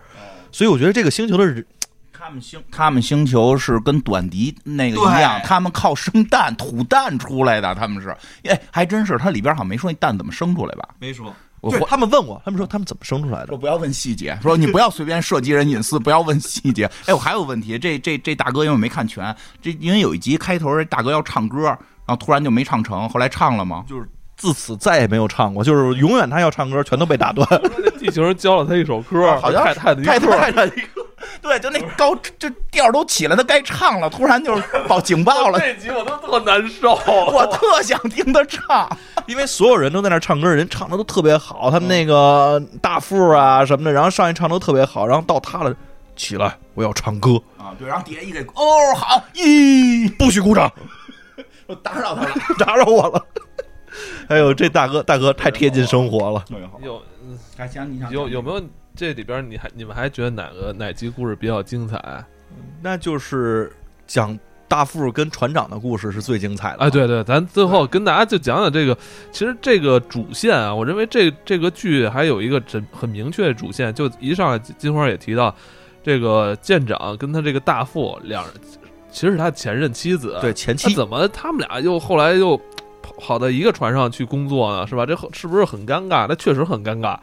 [0.52, 1.66] 所以我觉得这个星球的人
[2.12, 8.10] 他们星他们星球是跟短笛那个一样，他们靠生蛋吐蛋出来的，他们是，
[8.44, 10.90] 哎，还真是，它里边好像没说那蛋怎么生出来吧？
[11.00, 13.58] 没说，我对他们问我，他们说他们怎么生出来的说？
[13.58, 16.90] 不要问细节，说你不要随便涉及人隐私，不要问细节。
[17.06, 23.84] 哎，我还有问题，这这这大哥因为我没看全，这因为有一集开头这大哥要唱歌，然后突然就没唱成，后来唱了吗？
[23.88, 24.08] 就是
[24.38, 27.46] 自此再也没有唱过，就是永远他要唱歌全都被打断。
[28.00, 30.66] 地球人教了他一首歌，好像太太的一太个太太
[31.42, 36.94] 对，就那高这调都起来，他该唱了，突然就是 报警报了，这集我都特难受。
[37.32, 38.90] 我特想听他唱。
[39.28, 45.76] 因为所有人都在那儿唱歌，人唱的都特别好，他们那个大副啊什么的，然后上去唱的都特别好，然后到他了，
[46.16, 50.72] 起来，我要唱歌，啊，对，然后底下一给哦好，咦，不许鼓掌，
[51.68, 52.32] 我打扰他了。
[52.58, 53.26] 打扰我了。
[54.30, 56.40] 哎呦，这大哥大哥太贴近生活了。
[56.48, 58.60] 特别好，有嗯还行，你想有有没有
[59.00, 62.22] 这里边你还你们还觉得哪个哪集故事比较精彩？
[62.82, 63.72] 那就是
[64.06, 64.38] 讲
[64.68, 66.80] 大副跟船长的故事是最精彩的。
[66.80, 68.98] 哎，，对对，咱最后跟大家就讲讲这个，
[69.32, 75.56] 其实这个主线啊，我认为这这个剧还有一个很很明确的主线，就一上来金花也提到，
[76.04, 78.54] 这个舰长跟他这个大副两人，
[79.10, 82.58] 其实是他前任妻子，对前妻他怎么他们俩又后来又
[83.02, 84.86] 跑跑到一个船上去工作呢？
[84.86, 85.06] 是吧？
[85.06, 86.26] 这很是不是很尴尬？
[86.28, 87.18] 那确实很尴尬。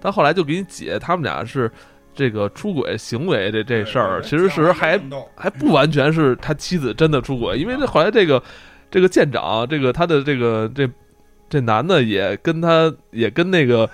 [0.00, 1.70] 但后来就给你解，他们俩是
[2.14, 5.00] 这个出轨行为这这事儿，其实是还
[5.36, 8.42] 还不完全是他妻子真的出轨，因为这后来这个
[8.90, 10.88] 这个舰长，这个他的这个这
[11.48, 13.88] 这男的也跟他也跟那个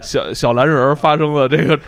[0.00, 1.78] 小小蓝人儿发生了这个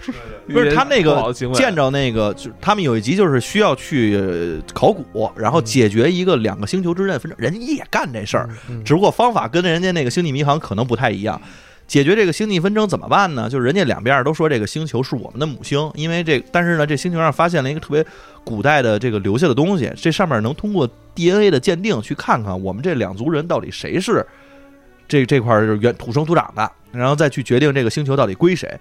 [0.46, 11.40] 不是他那个见着那个，就他们有一集就是需要去呃考古，然后解决一个两个星球之间的纷争，人家也干这事儿，嗯只不过方法跟人家那个星际迷航可能不太一样。
[11.90, 13.50] 解决这个星际纷争怎么办呢？
[13.50, 18.06] 就是人家两边都说这个星球是我们的母星，因为这，但是呢，这星球上发现了一个特别
[18.44, 24.24] 古代的这个留下的东西，这上面能通过 DNA 的鉴定去看看我们这两族人到底谁是
[25.08, 28.72] 这这块儿是原土生土长的，然后再去决定这个星球到底归谁。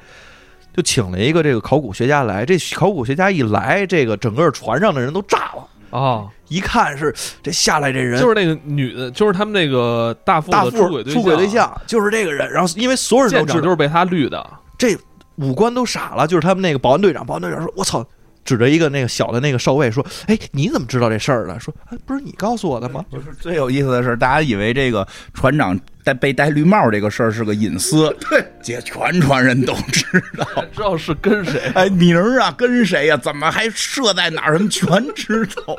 [0.71, 13.53] 就请了一个这个考古学家来，这考古学家一来，这个整个船上的人都炸了，啊，一看是这下来这人就是那个女的，就是他们那个大副的大副出轨出轨对象就是这个人，然后因为所有人都知道。
[13.53, 14.45] 舰长就是被他绿的，
[14.77, 14.97] 这
[15.35, 18.05] 五官都傻了，就是他们那个保安队长，保安队长说：“我操，
[18.49, 30.03] 指着一个那个小的那个少尉说：“哎，你怎么知道这事儿的？”说：“哎，不是你告诉我的吗？”就是最有意思的是，大家以为这个船长戴被戴绿帽这个事儿是个隐私，对，姐全船人都知
[30.35, 30.47] 道。
[30.73, 31.71] 知道是跟谁？
[31.75, 34.57] 哎，名儿啊，跟谁呀、怎么还设在哪儿？
[34.57, 35.77] 什么全知道。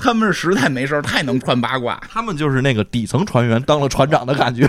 [0.00, 2.02] 他们是实在没事儿，太能传八卦。
[2.10, 4.68] 他们就是那个底层船员当了船长的感觉。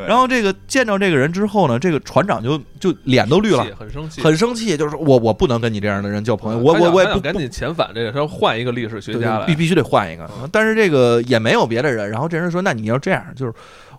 [0.00, 9.46] 对然后这个见着这个人之后呢，这个船长就就脸都绿了，很生气，很生气，就是说我我不能跟你这样的人交朋友，我我我也不赶紧遣返这个，他要换一个历史学家来。
[9.46, 10.28] 必必须得换一个。
[10.50, 12.08] 但是这个也没有别的人。
[12.10, 13.52] 然后这人说：“那你要这样，就是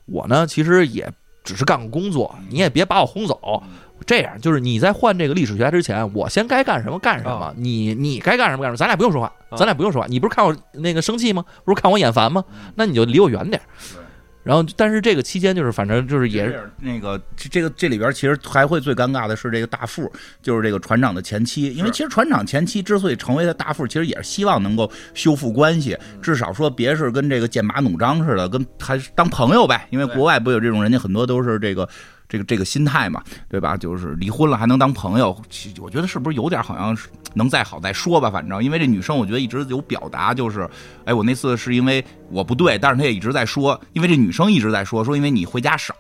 [0.06, 1.12] 我呢，其实也
[1.44, 3.64] 只是干个工作，你也别把我轰走。
[4.04, 7.54] 这样就是你在换这个历史学家之前，我先该干什么干什么啊。
[7.56, 10.08] 你你该干什么干什么，咱俩不用说话，啊咱俩不用说话。
[10.08, 11.46] 你不是看我那个生气吗？
[11.64, 12.44] 不是看我眼烦吗？
[12.76, 13.66] 那你就离我远点儿。
[14.44, 20.12] 然后，但是这个期间就是，反正就是也是那个这这个这里边其实还会最尴尬的是这个大副，
[20.42, 29.88] 就是这个船长的前妻，因为其实船长前妻之所以成为他大副，其实也是希望能够修复关系，至少说别是跟这个剑拔弩张似的，跟还是当朋友呗。
[29.92, 31.88] 因为国外不有这种人家很多都是这个。
[32.32, 33.76] 这个这个心态嘛，对吧？
[33.76, 35.36] 就是离婚了还能当朋友，
[35.82, 36.98] 我觉得是不是有点好像
[37.34, 38.32] 能再好再说吧？
[38.32, 40.66] 反正因为这女生，我觉得一直有表达，就是，
[41.04, 45.94] 哎，我那次是因为我不对，但是她也一直在说，因为这女生一直在说，说因为你回家少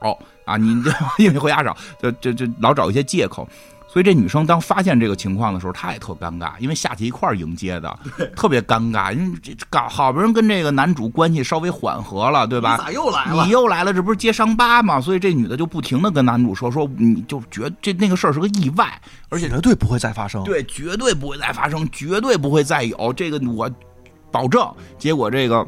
[0.45, 0.69] 啊，你
[1.19, 3.45] 因为回家少，就就就老找一些借口。
[3.91, 7.99] 所以这女生当发现这个情况的时候，她也特尴尬，因为下去一块儿迎接的，
[8.37, 9.11] 特别尴尬。
[9.11, 12.77] 因为这这搞好不容易跟这个男主关系稍微缓和了，对吧？
[12.77, 15.01] 咋又来了你又来了，这不是揭伤疤吗？
[15.01, 18.89] 所以这女的就不停的跟男主说说，你就觉这那个事儿是个意外，
[19.27, 20.41] 而且绝对不会再发生。
[20.45, 23.69] 对，绝对不会再发生，绝对不会再有这个我
[24.31, 24.65] 保证。
[24.97, 25.67] 结果这个。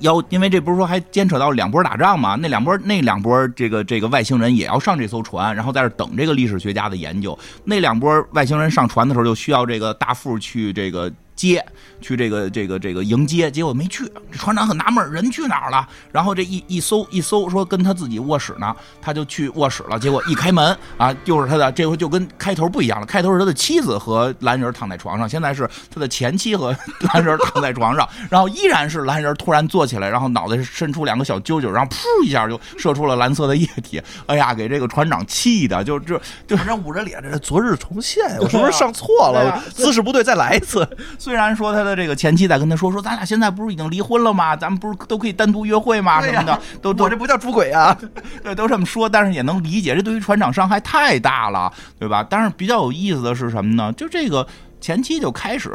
[0.00, 2.36] 要，因为这不是说还牵扯到两波打仗嘛？
[2.36, 7.38] 那两波那两波这个这个外星人也要上这艘船，然后在这等这个历史学家的研究。
[7.64, 11.64] 那两波外星人上船的时候，就需要这个大副去这个接，
[12.00, 14.04] 去这个这个这个迎接，结果没去。
[14.30, 15.86] 这船长很纳闷，人去哪儿了？
[16.12, 19.98] 然后这一一搜一搜，说跟他自己卧室呢，他就去卧室了。
[19.98, 23.06] 结果一开门啊，就是他的，这回就跟开头不一样了。
[23.06, 26.74] 开头是他的妻子和蓝人躺在床上，现在是他的前妻和
[27.12, 34.00] 蓝人躺在床上，然后依然是蓝人突然坐起来，然后脑袋伸出两个小揪揪，然后噗一下就射出了蓝色的液体。
[34.26, 38.24] 哎呀，给这个船长气的，就这就船长捂着脸，这是昨日重现！
[38.38, 39.62] 我是不是上错了？
[39.72, 40.86] 姿势不对，再来一次。
[41.24, 44.54] 虽然说他的这个前妻在跟他说说，咱俩现在不是已经离婚了吗？
[44.54, 46.20] 咱们不是都可以单独约会吗？
[46.20, 47.96] 什么的，都都我这不叫出轨啊！
[48.44, 52.22] 对，都这么说，但是也能理解，这对于船长伤害太大了，对吧？
[52.28, 53.90] 但是比较有意思的是什么呢？
[53.94, 54.46] 就这个
[54.82, 55.72] 前妻就开始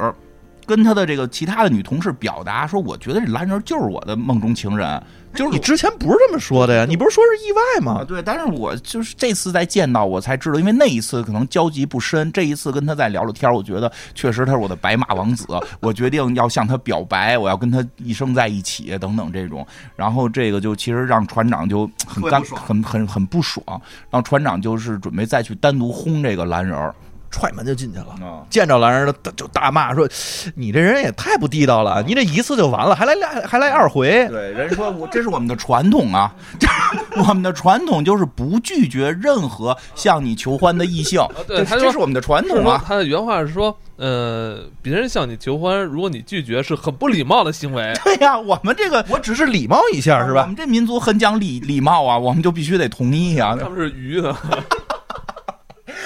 [0.67, 5.01] 跟他的这个其他的女同事表达说，我觉得这蓝人就是我的梦中情人，
[5.33, 6.85] 就是你之前不是这么说的呀？
[6.87, 8.03] 你不是说是意外啊，吗？
[8.03, 15.45] 对，但是我就是这次再见到我才知道，因为那一次可能交集不深，这一次跟他再聊了天，我觉得确实他是我的白马王子，
[15.79, 19.65] 我决定要向他表白，我要跟他一生在一起，等等这种。
[19.95, 23.63] 然后这个就其实让船长就很干很很很不爽，
[24.09, 26.93] 然后船长就是准备再去单独轰这个蓝人儿
[27.29, 28.15] 踹门就进去了。
[28.21, 28.43] 啊。
[28.49, 30.07] 见着蓝人的就大骂说
[30.55, 32.03] ：“你这人也太不地道了！
[32.05, 34.27] 你这一次就完了，还来俩还来二回。
[34.29, 36.67] 对，人说我这是我们的传统啊，这
[37.21, 42.83] 我们的传统就是不拒绝任何向你求欢的异性，对他说这是我们的传统啊。
[42.85, 47.93] 他的原话是说，呃，别人向你求欢，如果你拒绝，是很不礼貌的行为。
[48.03, 50.41] 对呀、我们这个我只是礼貌一下，是吧？
[50.41, 53.55] 我们这民族很讲礼礼貌啊，我们就必须得同意啊。
[53.59, 54.35] 他们是鱼呢，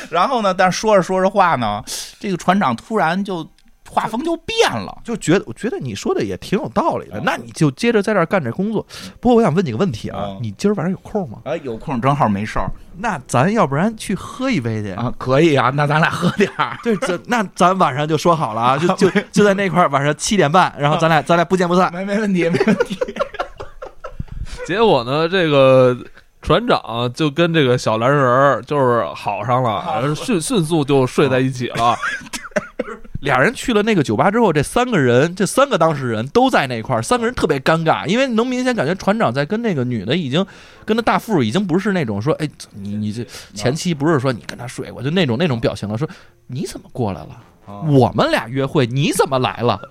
[0.10, 1.84] 然后呢，但是说着说着话呢，
[2.20, 3.48] 这个船长突然就
[3.90, 5.02] 画风就变了。
[5.04, 7.22] 就觉得，我觉得你说的也挺有道理的。
[7.24, 8.86] 那你就接着在这儿干这工作。
[9.20, 11.40] 不过我想问几个问题啊嗯，你今儿晚上有空吗？
[11.46, 14.92] 哎，有空正好没事儿那咱要不然去喝一杯去？
[14.92, 16.78] 啊，可以啊，那咱俩喝点儿。
[16.84, 21.92] 对，这那咱晚上就说好了啊，就就 就在那块儿，晚上七点半，然后咱俩咱俩不见不散。
[21.94, 22.98] 没没问题，没问题。
[24.66, 25.98] 结果呢，这个
[26.44, 31.96] 船长就跟这个小蓝人儿就是好上了，迅迅速就睡在一起了。
[33.22, 40.46] 俩人去了那个酒吧之后，这三个人，这三个当事人都在那块儿，三个人特别尴尬，因为能明显感觉船长在跟那个女的已经
[40.84, 46.06] 跟那大副已经不是那种说，哎，你你这前期不是说你跟他睡过，就那种那种表情了，说
[46.48, 47.42] 你怎么过来了？
[47.66, 49.80] 我们俩约会，你怎么来了？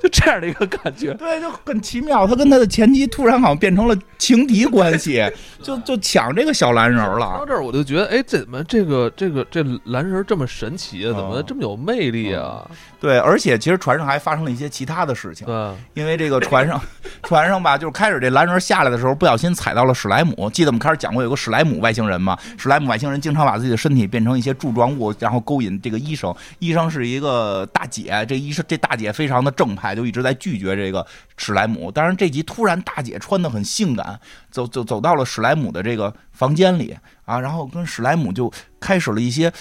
[0.00, 1.12] 就这样的一个感觉。
[1.14, 2.24] 对，就很奇妙。
[2.24, 5.28] 他跟他的前妻突然好像变成了情敌关系，
[5.60, 7.44] 就就抢这个小蓝人了到了。
[7.44, 11.08] 这儿我就觉得，哎，怎么这个这个这蓝人这么神奇啊？
[11.08, 12.64] 怎么哦这么有魅力啊？
[13.00, 15.44] 对，而且其实船上还发生了一些其他的事情。
[15.46, 16.80] 对，因为这个船上，
[17.24, 20.48] 船上吧，就是开始这蓝人下来的时候，不小心踩到了史莱姆。
[20.50, 22.38] 记得我们开始讲过有个史莱姆外星人嘛？
[22.56, 26.32] 史莱姆外星人经常把自己的身体变成一些柱状物，然后勾引这个医生。
[26.60, 31.06] 医生是一个大姐，这医生这大姐非常的正派，就一直在拒绝这个
[31.36, 31.90] 史莱姆。
[31.92, 39.52] 但是这集突然大姐穿的很性感，走走走到了史莱姆的这个房间里啊，然后跟史莱姆就开始了一些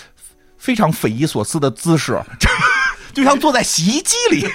[0.58, 2.20] 非常匪夷所思的姿势，
[3.14, 4.46] 就像坐在洗衣机里，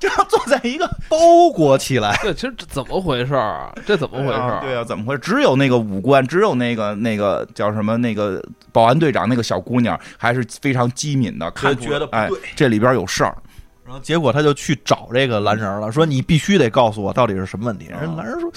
[0.00, 3.72] 就要坐在一个 包裹起来， 对，其实这怎么回事儿啊？
[3.86, 4.60] 这怎么回事儿？
[4.62, 5.20] 对啊，怎么回事？
[5.20, 8.42] 只有那个五官，只有那个那个叫什么那个
[8.72, 13.36] 保安队长那个小姑娘还是非常机敏的，看觉得不哎对，这里边有事儿。
[13.84, 17.86] 然后结果他就去找这个蓝人了，说你必须得告诉我到底是什么问题。
[17.88, 18.50] 人蓝人说，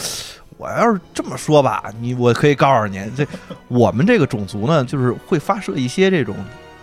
[0.57, 3.25] 我要是这么说吧，你我可以告诉你，这
[3.67, 6.35] 我们这个种族呢，就是会发射一些这种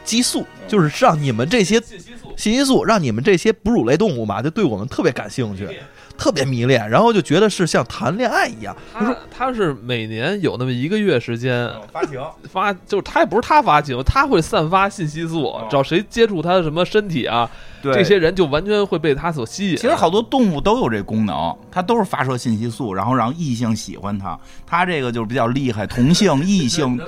[0.04, 2.32] 激素，就是让你们这些信息素。
[2.36, 5.68] 信息素，让你们这些哺乳类动物嘛，就对我们特别感兴趣，
[6.16, 8.76] 特别迷恋，然后就觉得是像谈恋爱一样。
[8.92, 12.20] 他他是每年有那么一个月时间发情，
[12.50, 19.76] 发，就是他也不是他发情，他会散发信息素，只要谁接触他的什么身体啊，对这些人就完全会被他所吸引。
[19.76, 24.38] 其实好多动物都有这功能，它都是发射信息素，然后让异性喜欢它。
[24.66, 26.98] 它这个就是比较厉害，同性、异性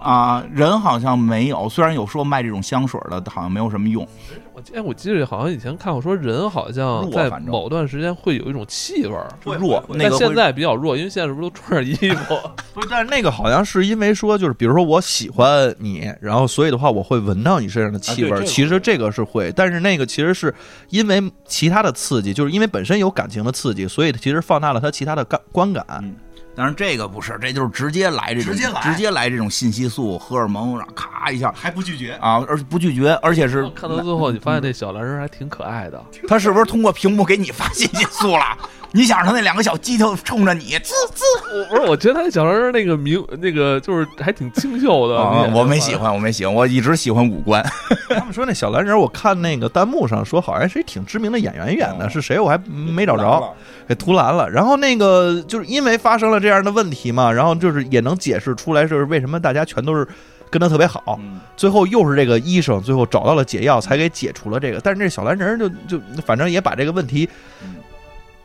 [0.00, 1.68] 啊， 啊，人好像没有。
[1.68, 4.06] 虽然有说卖这种香水的，好像没有什么用。
[4.54, 12.38] 我哎，我记得好像以前看过说人好像在某段时间会有一种气味儿，弱，那现在比较弱，因为现在是不是都穿着衣服？
[12.72, 18.44] 不是，但是那个好像是因为说，就是比如说我喜欢你，然后所以的话我会闻到你身上的气味儿。
[18.44, 20.54] 其实这个是会，但是那个其实是
[20.90, 25.84] 因为其他的刺激，就是因为本身有感情的刺激，所以其实放大了他其他的感观感。
[26.02, 26.14] 嗯
[26.56, 36.00] 但是这个不是，这就是直接来这种直接来直接来这种信息素、荷尔蒙，然后咔一下还不拒绝，啊，而且不拒绝，而且是看到最后，你发现这小男人还挺可爱的。
[36.28, 38.56] 他是不是通过屏幕给你发信息素了？
[38.96, 45.20] 你想让他那两个小鸡头冲着你，滋滋我不是，我觉得他那小蓝人那个明那个就是还挺清秀的。
[45.20, 45.50] 啊！
[45.52, 47.60] 我没喜欢，我没喜欢，我一直喜欢五官。
[48.08, 53.52] 他们说那小蓝人，我看那个弹幕上说好像是一挺知名的演员演的，是谁我还没找着，
[53.88, 54.48] 给涂蓝了。
[54.48, 60.06] 然后那个就是因为发生了这样的问题嘛，然后就是也能解释出来，就是为什么大家全都是
[60.48, 61.18] 跟他特别好。
[61.20, 64.80] 嗯最后又是这个医生，最后找到了解药，才给解除了这个。
[64.80, 67.28] 但是这小蓝人就就反正也把这个问题
[67.62, 67.76] 嗯，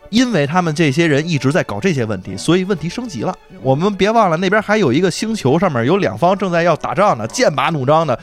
[0.10, 3.36] 因为他们这些人一直在搞这些问题，所以问题升级了。
[3.62, 8.20] 我们别忘了那边还有一个星球，上面有两方正在要打仗呢，剑拔弩张的。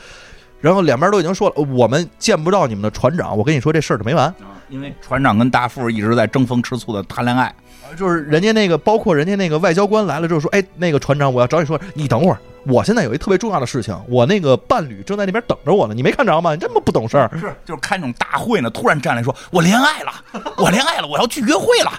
[0.59, 3.37] 然后两边都已经说了，我们见不到你们的船长。
[3.37, 4.33] 我跟你说，这事儿就没完。
[4.69, 7.53] 因为船长跟大副一直在争风吃醋的谈恋爱。
[7.95, 16.53] 就是人家那个，包括人家那个外交官来了之后说，哎，那个船长，我要找你说，你等会儿，我现在有一特别重要的事情，我那个伴侣正在那边等着我呢，你没看着吗？
[16.53, 17.29] 你这么不懂事儿。
[17.39, 20.11] 是，就是开那种大会呢，突然站来说：“我恋爱了，
[20.57, 21.91] 我恋爱了，我要去约会了。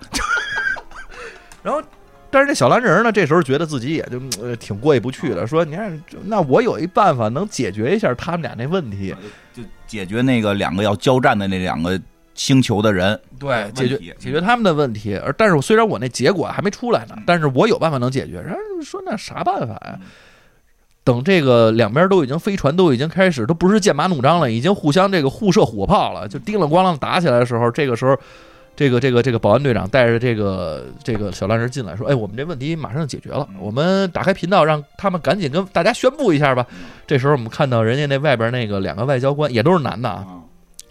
[1.62, 1.82] 然后，
[2.30, 9.14] 但是这小蓝人呢，这时候觉得自己也就呃挺过意不去的，说你看，那我有一办法能解决一下他们俩那问题，”
[9.55, 12.01] 就解决那个两个要交战的那两个
[12.39, 13.20] 星球的人。
[13.39, 15.14] 对，解决解决他们的问题。
[15.16, 18.41] 而但是虽然我那结果还没出来呢嗯，但是我有办法能解决。
[18.41, 20.07] 然后说那啥办法呀嗯？
[21.05, 28.16] 等这个两边都已经飞船都已经开始，都不是剑拔弩张了，已经互相这个互射火炮了，就叮了咣啷打起来的时候，这个时候。
[28.78, 36.64] 这个这个这个保安队长带着这个这个小烂人进来，说：“哎，我们这问题马上就解决了，嗯我们打开频道，让他们赶紧跟大家宣布一下吧。”
[37.05, 40.39] 这时候我们看到人家那外边那个两个外交官也都是男的啊，啊，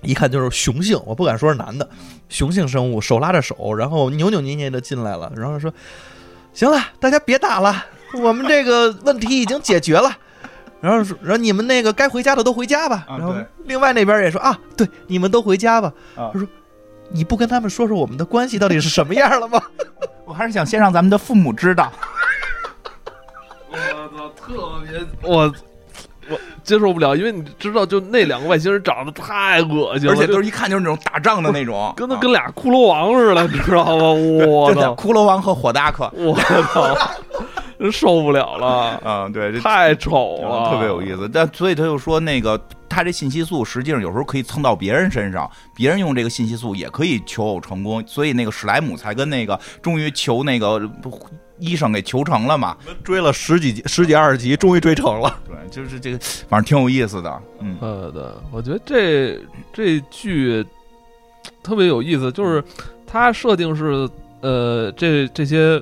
[0.07, 1.87] 一看就是雄性，我不敢说是男的，
[2.29, 5.71] 雄性生物，手拉着手，然后扭扭捏捏的进来了，然后说
[6.53, 7.85] ：“行了，大家别打了，
[8.21, 10.17] 我们这个问题已经解决了。”
[10.79, 13.05] 然后说，然后你们那个该回家的都回家吧。
[13.09, 15.91] 然后啊对另外那边也说啊，对，你们都回家吧。
[16.15, 16.47] 啊他说
[17.11, 19.61] ：“你不跟他们说说我们的关系到底是什么样了吗
[20.23, 21.91] 我还是想先让咱们的父母知道。
[23.69, 23.75] 我
[24.15, 25.53] 操，特别我
[26.29, 34.11] 我接受不了，因为你知道，就那两个外星人长得太恶心了，而且都是一看就是那种打仗的那种，跟他啊跟俩骷髅王似的，你知道吗？
[34.47, 36.11] 我真的操，骷髅王和火达克。
[36.15, 36.33] 我
[36.73, 36.95] 操，
[37.79, 41.29] 真受不了了，嗯，对，这太丑了，特别有意思。
[41.31, 42.59] 但所以他就说，那个
[42.89, 48.03] 他这信息素实际上有时候可以蹭到别人身上，别人用这个信息素也可以求偶成功。
[48.07, 50.79] 所以那个史莱姆才跟那个终于求那个
[51.59, 55.39] 医生给求成了嘛。？”追了十几集、十几二十集，终于追成了。
[55.47, 56.17] 对，就是这个，
[56.49, 57.41] 反正挺有意思的。
[57.59, 59.39] 嗯，呃的，我觉得这
[59.73, 60.65] 这剧
[61.63, 62.63] 特别有意思，就是
[63.05, 64.09] 它设定是
[64.41, 65.81] 呃，这这些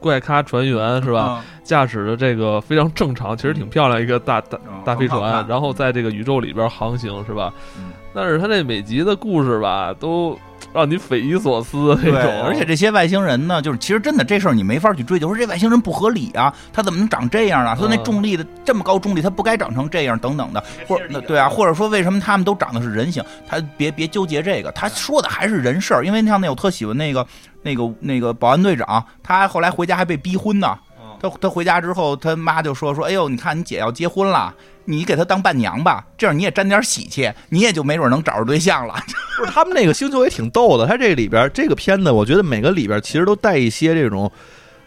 [0.00, 1.44] 怪咖船员是吧，吧？
[1.62, 7.52] 驾驶的这个非常正常，其实挺漂亮一个大大嗯大飞船，然后在这个宇宙里边航行是吧？
[7.78, 10.38] 嗯但是它这每集的故事吧，都
[10.72, 12.42] 让你匪夷所思那对，种。
[12.44, 17.74] 而且这些外星人呢，就是其实真的这事儿你没法去追究，说这外星人不合理啊，他怎么能长这样啊？
[17.76, 23.22] 说那嗯重力的这么高重力，他不该长成这样等等的，或者那对啊，或者说为什么他们都长得是人形？
[23.46, 27.26] 他别别纠结这个，他说的还是人事儿，因为像那我特喜欢那个
[27.62, 30.78] 那个那个保安队长，他后来回家还被逼婚呢。
[31.20, 34.52] 他他回家之后，他妈就说说，哎呦，你看你姐要结婚了，
[34.84, 38.94] 你给他当伴娘吧，这样你也沾点喜气，你也就没准能找着对象了。
[39.38, 44.30] 不是他们那个星球也挺逗的，他这里边这个片子，我觉得每个里边其实都带一些这种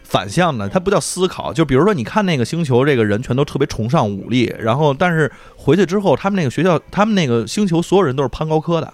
[0.02, 1.52] 反向的，它不叫思考。
[1.52, 8.92] 就比如说，你看那个星球，这个人全都特别崇尚武力，然后但是回去之后，他们那个学校，他们那个星球所有人都是攀高科的。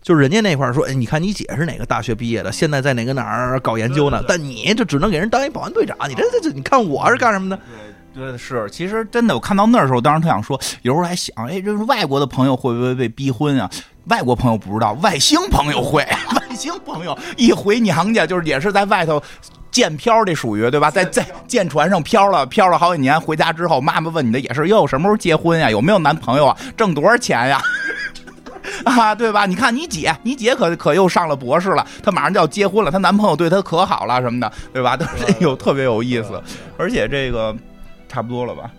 [0.00, 4.22] 就是人家那块儿说，哎，你看你姐是哪个大学毕业的，现在在哪个哪儿搞研究呢？
[4.26, 7.58] 但你就只能给人当一保安队长，你这这这，你看我是干什么的？
[8.18, 13.70] 对，是，其实真的，我看到那儿的时候，当时特想说，有时候还想，哎，这是外国的朋友会不会被逼婚啊？
[14.06, 16.02] 外国朋友不知道，外星朋友会，
[16.34, 19.22] 外星朋友一回娘家，就是也是在外头
[19.70, 20.90] 见漂，这属于对吧？
[20.90, 25.70] 在在舰船上漂了，漂了好几年，回家之后，妈妈问你的也是，哟，什么时候结婚呀？
[25.70, 26.56] 有没有男朋友啊？
[26.76, 27.60] 挣多少钱呀？
[28.84, 29.46] 啊，对吧？
[29.46, 34.96] 你看你姐，你姐可可又上了博士了，她马上就要结婚了，她男朋友对她可好了什么的，对吧？
[34.96, 36.42] 都是有特别有意思，
[36.76, 37.54] 而且这个
[38.08, 38.70] 差不多了吧？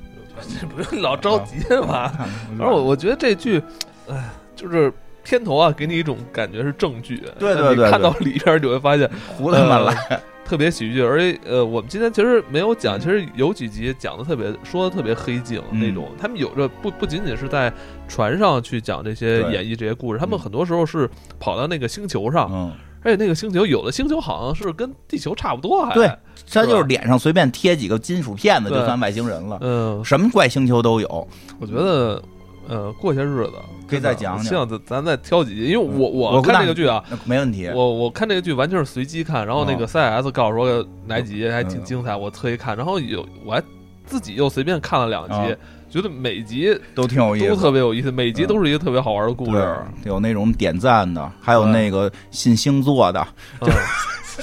[0.60, 2.08] 这不用老着急嘛。
[2.10, 3.62] 看反正我我觉得这剧，
[4.10, 4.92] 哎，就是
[5.24, 7.18] 片头啊，给你一种感觉是正剧。
[7.38, 15.80] 对对对你看到里边儿你会发现胡他妈呃来， 特别喜剧，而且呃，我们今天其实没有讲，其实有几集讲的特别说的特别黑镜嗯。
[15.80, 17.72] 那种，他们有着不不仅仅是在
[18.08, 20.40] 船上去讲这些演绎这些故事，他们嗯。
[20.40, 22.72] 很多时候是跑到那个星球上，嗯，
[23.10, 26.12] 而且那个星球有的星球好像是跟地球差不多还，对
[26.52, 31.28] 他就是脸上随便贴几个金属片子就算外星人了，嗯，什么怪星球都有。
[31.60, 32.22] 我觉得。
[32.68, 33.54] 呃，过些日子
[33.88, 37.68] 可以再讲讲希望咱咱再挑几集，因为我我我看这个剧啊，没问题。
[37.74, 43.64] 我我看这个剧完全是随机看，然后那个哦 CS 告诉说哪几集还挺嗯精彩，我特意看，然后有我还
[44.06, 45.58] 自己又随便看了两集哦，
[45.90, 49.76] 觉得每集都挺有意思都，特别有意思，每集嗯都是一个特别好玩的故对事。，
[50.06, 53.26] 有那种点赞的，还有那个信星座的，
[53.62, 53.68] 嗯，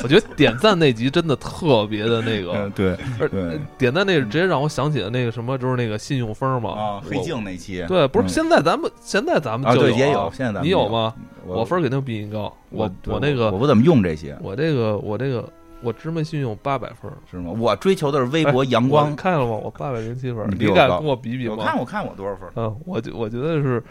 [0.02, 2.52] 我觉得点赞那集真的特别的那个。
[2.58, 3.58] 嗯，，对而对。
[3.78, 6.70] 点赞那个直接让我想起了那个什么，就是那个信用分嘛。
[6.70, 11.14] 啊，黑镜那期，对，不是嗯现在咱们现在咱们啊，就对，也有有，现在咱们你有吗？
[11.46, 15.48] 我我分肯定比你高，我对我那个我不怎么用这些，我这个我这个
[15.86, 17.16] 我芝麻信用八百分儿。
[17.30, 17.52] 是吗？
[17.56, 19.16] 我追求的是微博哎阳光我。
[19.16, 19.52] 看了吗？
[19.52, 21.54] 我八百零七分儿，你比我高敢跟我比比吗？
[21.58, 22.48] 我看我看我多少分？
[22.56, 23.82] 嗯，我觉我觉得是，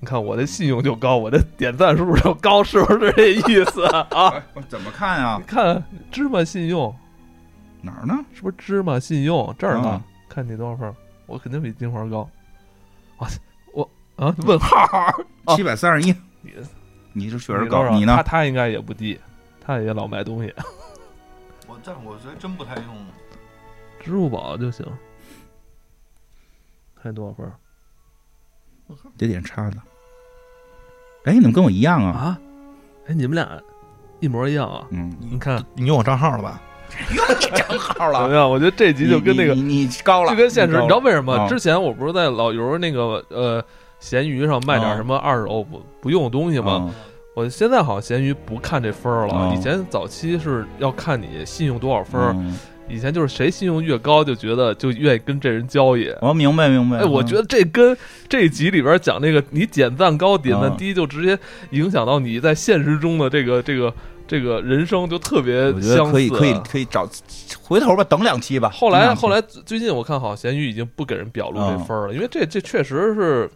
[0.00, 4.06] 你看我的信用就高，我的点赞数就高，是不是这意思啊？
[4.12, 5.44] 哎我怎么看呀你？
[5.46, 6.94] 看芝麻信用
[7.80, 8.18] 哪儿呢？
[8.34, 10.02] 是不是芝麻信用这儿呢啊？
[10.28, 10.94] 看你多少分儿？
[11.26, 12.28] 我肯定比金花高。
[13.18, 13.38] 哇塞，
[13.72, 14.76] 我啊问号
[15.56, 16.12] 七百三十一，
[16.42, 16.52] 你
[17.12, 18.14] 你是确实高，你呢？
[18.16, 19.18] 他他应该也不低，
[19.64, 20.52] 他也老卖东西，
[21.76, 22.84] 我但我觉得真不太用。
[24.02, 24.86] 支付宝就行。
[27.02, 27.52] 看多少分儿
[29.16, 29.78] 得点叉子。
[31.24, 32.10] 哎，你怎么跟我一样啊？
[32.12, 32.40] 啊？
[33.08, 33.60] 哎，你们俩
[34.20, 34.86] 一模一样啊！
[34.90, 36.60] 嗯，你看你用我账号了吧？
[37.14, 38.48] 用你账号了怎么样？
[38.50, 41.34] 我觉得这集就跟那个你你你高了，就跟现实，你知道为什么？
[41.36, 43.64] 啊之前我不是在老油那个呃
[44.00, 46.92] 闲鱼上卖点啊什么二手不不用的东西吗？
[47.36, 52.58] 嗯我现在好像闲鱼不看这分儿了，啊以前早期是要看你信用多少分儿，嗯
[52.88, 56.08] 以前就是谁信用越高就觉得就愿意跟这人交易。
[56.22, 56.98] 我明白明白。
[56.98, 57.96] 哎，我觉得这跟
[58.28, 61.36] 这集里边讲那个你点赞高点赞低，就直接
[61.72, 63.92] 影响到你在现实中的这个这个
[64.26, 66.12] 这个人生，就特别我觉得相似。
[66.12, 67.06] 可以可以可以找
[67.60, 68.70] 回头吧，等两期吧。
[68.70, 73.50] 后来后来最近我看好咸鱼已经不给人表露这嗯分儿了，因为这这确实是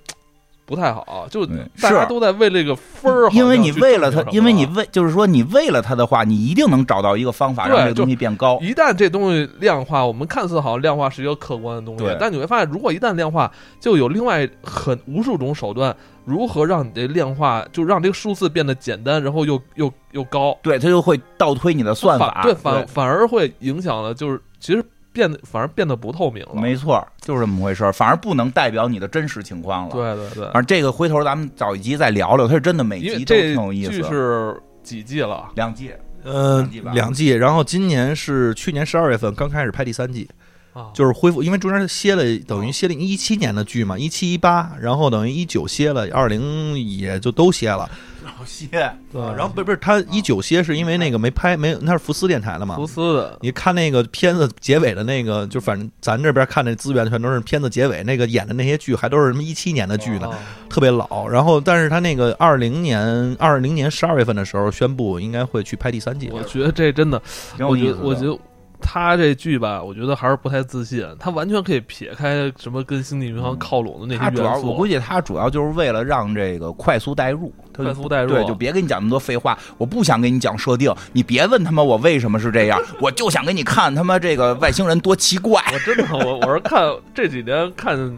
[0.71, 1.45] 不太好，就
[1.83, 8.57] 大家都在为这个分儿好因为你为了他证明什，么因为你为就是说你为了他的话，你一定能找到一个方法让这个东西变高。
[8.63, 15.93] 一旦这东西量化，我们看似好像量化是一个客观的东西，但你会发现，如果一旦量化，就有另外很无数种手段，
[16.25, 22.43] 如何让你的量化，就让这个数字变得简单，然后又又又高，对，它就会倒推你的算法。
[22.45, 26.61] 对反反而会影响了，就是其实变得反而变得不透明了。
[26.61, 27.93] 没错，就是这么回事儿。
[27.93, 34.03] 反而不能代表你的真实情况了。，对对对反，正这个回头咱们找一集再聊聊，它是真的每集都这挺有意思剧。
[34.05, 35.49] 是几季了？
[35.55, 35.93] 两季，
[36.23, 36.63] 呃
[36.93, 40.29] 两季然后今年是去年十二月份刚开始拍第三季，
[40.73, 47.91] 啊，就是恢复，因为中间歇了，等于歇了一七年的剧嘛，一七一八，然后等于一九歇了，二零也就都歇了。
[48.25, 48.69] 老谢，
[49.13, 60.35] 对，然后不是不是他一九歇是因为那个没拍没那是福斯电台的嘛福，斯的，你看那个片子结尾的那个，就反正咱这边看那资源全都是片子结尾那个演的那些剧，还都是什么一七年的剧呢，哦
[60.69, 61.27] 特别老。
[61.29, 66.31] 然后，但是他那个二零年二零年十二月份的时候宣布应该会去拍第三季。
[66.33, 67.21] 我觉得这真的，
[67.59, 67.99] 我觉得。
[68.01, 68.39] 我觉得
[68.83, 77.53] 他这剧吧，我觉得还是不太自信，他完全可以撇开什么跟星际迷航靠拢的那他主要，些元素，我估计他主要就是为了让这个快速代入，
[77.85, 79.59] 快速代入，对，就别跟你讲那么多废话。
[79.77, 85.63] 我不想跟你讲设定，你别问他妈我为什么是这样，我就想给你看他妈这个外星人多奇怪。
[85.73, 88.13] 我真的，我我是看这几年看呃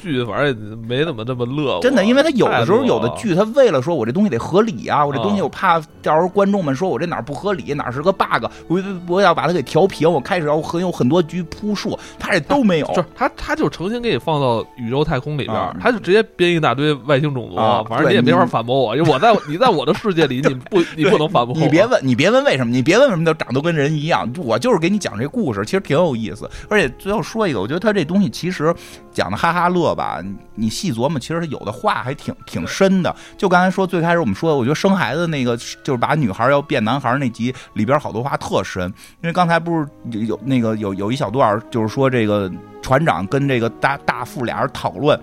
[0.00, 1.80] 剧，反正也没怎么这么乐过。
[1.80, 12.86] 真的，因为他有的时候有的剧，他为了说我这东西得合理啊，我这东西啊我怕到时候观众们说我这哪儿不合理，哪儿是个 bug，我我要把它给调平，我开始要很有很多局铺述，他这都没有。
[12.88, 21.60] 就是他，他就诚心给你放到宇宙太空里边啊，他就直接编一大堆外星种族啊，反正你也没法反驳我，因为我在你在我的世界里，你不 你不能反驳我。
[21.60, 26.48] 你别问，你别问为什么，你别问为什么都长得跟人一样，我就是给你讲这故事，其实挺有意思。
[26.68, 28.74] 而且最后说一个，我觉得他这东西其实
[29.20, 30.18] 讲的哈哈乐吧，
[30.54, 33.14] 你细琢磨，其实有的话还挺挺深的。
[33.36, 38.88] 就刚才说最开始我们说，我觉得生孩子那个就是把女孩要变男孩那集里边好多话特深，
[39.20, 45.20] 因为刚才不是有有那个有有一小段就是说这个船长跟这个大大副俩人讨论，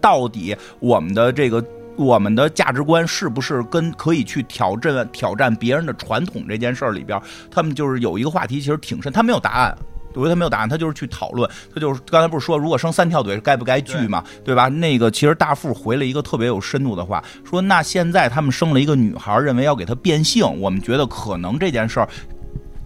[0.00, 1.62] 到底我们的这个。
[1.98, 9.76] 我们的价值观是不是跟可以去挑战挑战别人的传统这件事儿里边，他们就是有一个话题，其实挺深，他没有答案。
[10.18, 14.68] 我觉得他没有答案，他就是去讨论，他就是刚才不是说，如果生三条腿该不该锯嘛，对吧？
[14.68, 22.08] 那个其实大富回了一个特别有深度的话，说那现在他们生了一个女孩，认为要给她变性，我们觉得可能这件事儿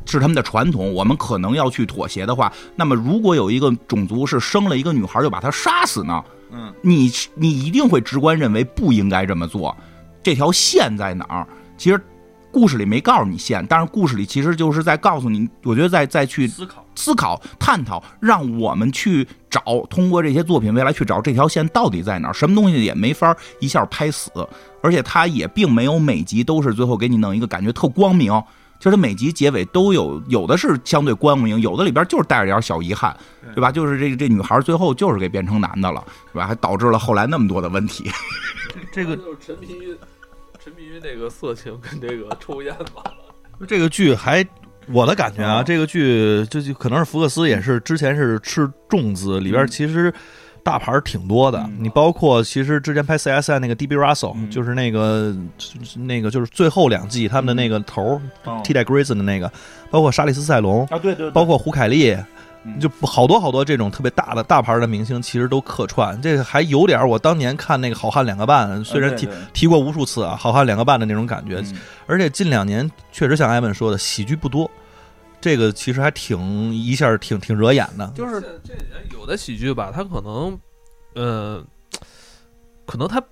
[0.04, 6.22] 是他们的传统，我们可能要去妥协的话，那么如果有一个种族是生了一个女孩就把她杀死呢？
[6.50, 9.74] 嗯，你你一定会直观认为不应该这么做，
[10.22, 11.46] 这条线在哪儿？
[11.78, 11.98] 其实
[12.50, 16.81] 故事里没告诉你线，但是故事里其实就是在告诉你，我觉得在再去思考。
[16.94, 22.34] 思考、探讨，让我们去找，通过这些作品未来去找这条线到底在哪儿。
[22.34, 24.30] 什么东西也没法一下拍死，
[24.82, 28.42] 而且它也并没有每集都是最后给你弄一个感觉特光明。
[28.78, 33.16] 就是每集结尾都有，有的是相对光明，有的里边就是带着点小遗憾，
[33.54, 33.70] 对吧？
[33.70, 36.48] 就是这这女孩最后就是给变成男的了，对吧？
[36.48, 38.10] 还导致了后来那么多的问题。
[38.90, 39.96] 这个就是沉迷于
[40.58, 43.04] 沉迷于那个色情跟这个抽烟吧。
[43.68, 44.44] 这个剧还。
[44.88, 50.12] 我的感觉啊，啊这个剧就就可能是福克斯也是之前是吃重资，里边其实
[50.62, 51.58] 大牌儿挺多的。
[51.58, 51.76] 嗯。
[51.80, 54.50] 你包括其实之前拍 CSI 那个 DB Russell，、嗯。
[54.50, 55.34] 就是那个
[55.96, 59.50] 那个就是最后两季他们的那个头儿、替代 Grayson 的那个，
[59.90, 62.26] 包括沙利斯塞隆，啊，对对包括胡凯利，嗯
[62.80, 66.20] 就好多好多这种特别大的大牌的明星，其实都客串。
[66.22, 71.60] 这个还有点我当年看那个《好汉两个半》，虽然提、提过无数次啊，《好汉两个半》的那种感觉。
[71.60, 71.76] 嗯
[72.06, 74.70] 而且近两年确实像艾文说的，喜剧不多，
[75.40, 78.12] 这个其实还挺一下挺挺惹眼的。
[78.14, 80.58] 就是这这里面有的喜剧吧，它可能，
[81.14, 81.64] 呃，
[82.84, 83.22] 可能它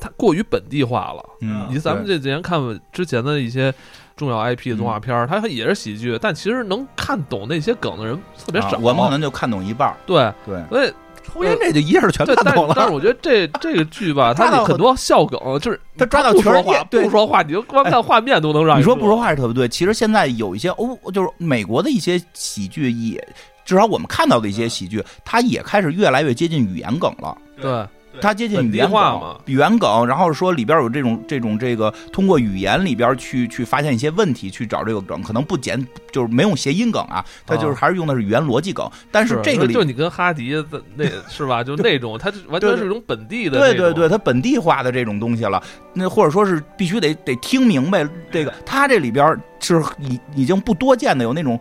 [0.00, 1.24] 它过于本地化了。
[1.40, 2.58] 嗯，你咱们这几年看
[2.92, 3.72] 之前的一些
[4.16, 8.68] 重要 IP 的动画片儿，它也是喜剧，但其实能看懂那些梗的人特别少。
[8.72, 10.62] 啊我们可能就看懂一半儿，对，对。
[10.68, 10.92] 所以
[11.26, 12.74] 抽烟这就一下就全看懂了。
[12.76, 19.66] 但是我觉得这这个剧吧， 它很多笑梗，就是他抓到不说话不说话，你就光看画面都能让你说不说话是特别对。
[19.66, 23.26] 其实现在有一些欧，就是美国的一些喜剧也，
[23.64, 27.36] 至少我们看到的一些喜剧，它也开始越来越接近语言梗了。
[27.60, 27.86] 对
[28.20, 38.88] 它接近语言本地化梗嘛，语言梗，然后说里边有这种这种这个通过语言里边去去发现一些问题，去找这个梗，可能不简就是没用谐音梗啊，它就是啊还是用的是语言逻辑梗。
[39.10, 40.64] 但是这个里就你跟哈迪的
[40.94, 41.62] 那是吧？
[41.64, 45.62] 就那种，它完全是一种本地的对对对，它本地化的这种东西了，
[45.92, 51.58] 那或者说是必须得得听明白这个，它这里边是已已经不多见的有那种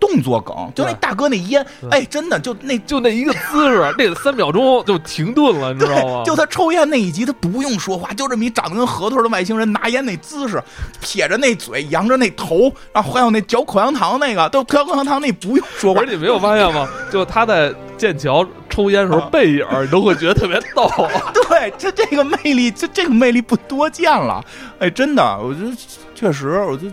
[0.00, 2.76] 动作梗，就那大哥那烟，对哎，真的就那。
[2.86, 6.22] 就那一个姿势， 那三秒钟就停顿了，你知道吗？
[6.24, 10.62] 就他抽烟那一集，他不用说话，就这么一长得跟核桃的外星人拿烟那姿势，
[11.00, 16.88] 撇着那嘴，扬着那头，然后还有那嚼口香糖那个，都嚼口香糖那不用说话而，且你没有发现吗？
[17.10, 20.88] 就他在剑桥抽烟时候啊背影，你都会觉得特别逗。
[21.48, 24.40] 对，这这个魅力，这这个魅力不多见了。
[24.78, 25.72] 哎，真的，我觉得
[26.14, 26.86] 确实，我就。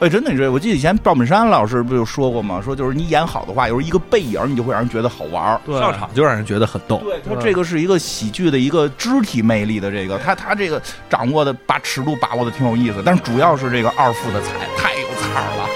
[0.00, 2.60] 哎，真的，你这我记得以前赵本山老师不就说过吗？
[2.60, 5.60] 说就是你演好的话，有时候一个背影，你就会让人觉得好玩儿。
[5.64, 6.98] 对，上场就让人觉得很逗。
[6.98, 15.68] 对，他这个是一个喜剧的一个肢体魅力的这个，他他这个掌握的把尺度把握的挺有意思，但是主要是这个二副的彩太有彩了。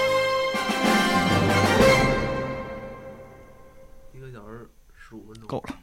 [4.13, 5.75] 一个小时十五分钟够了。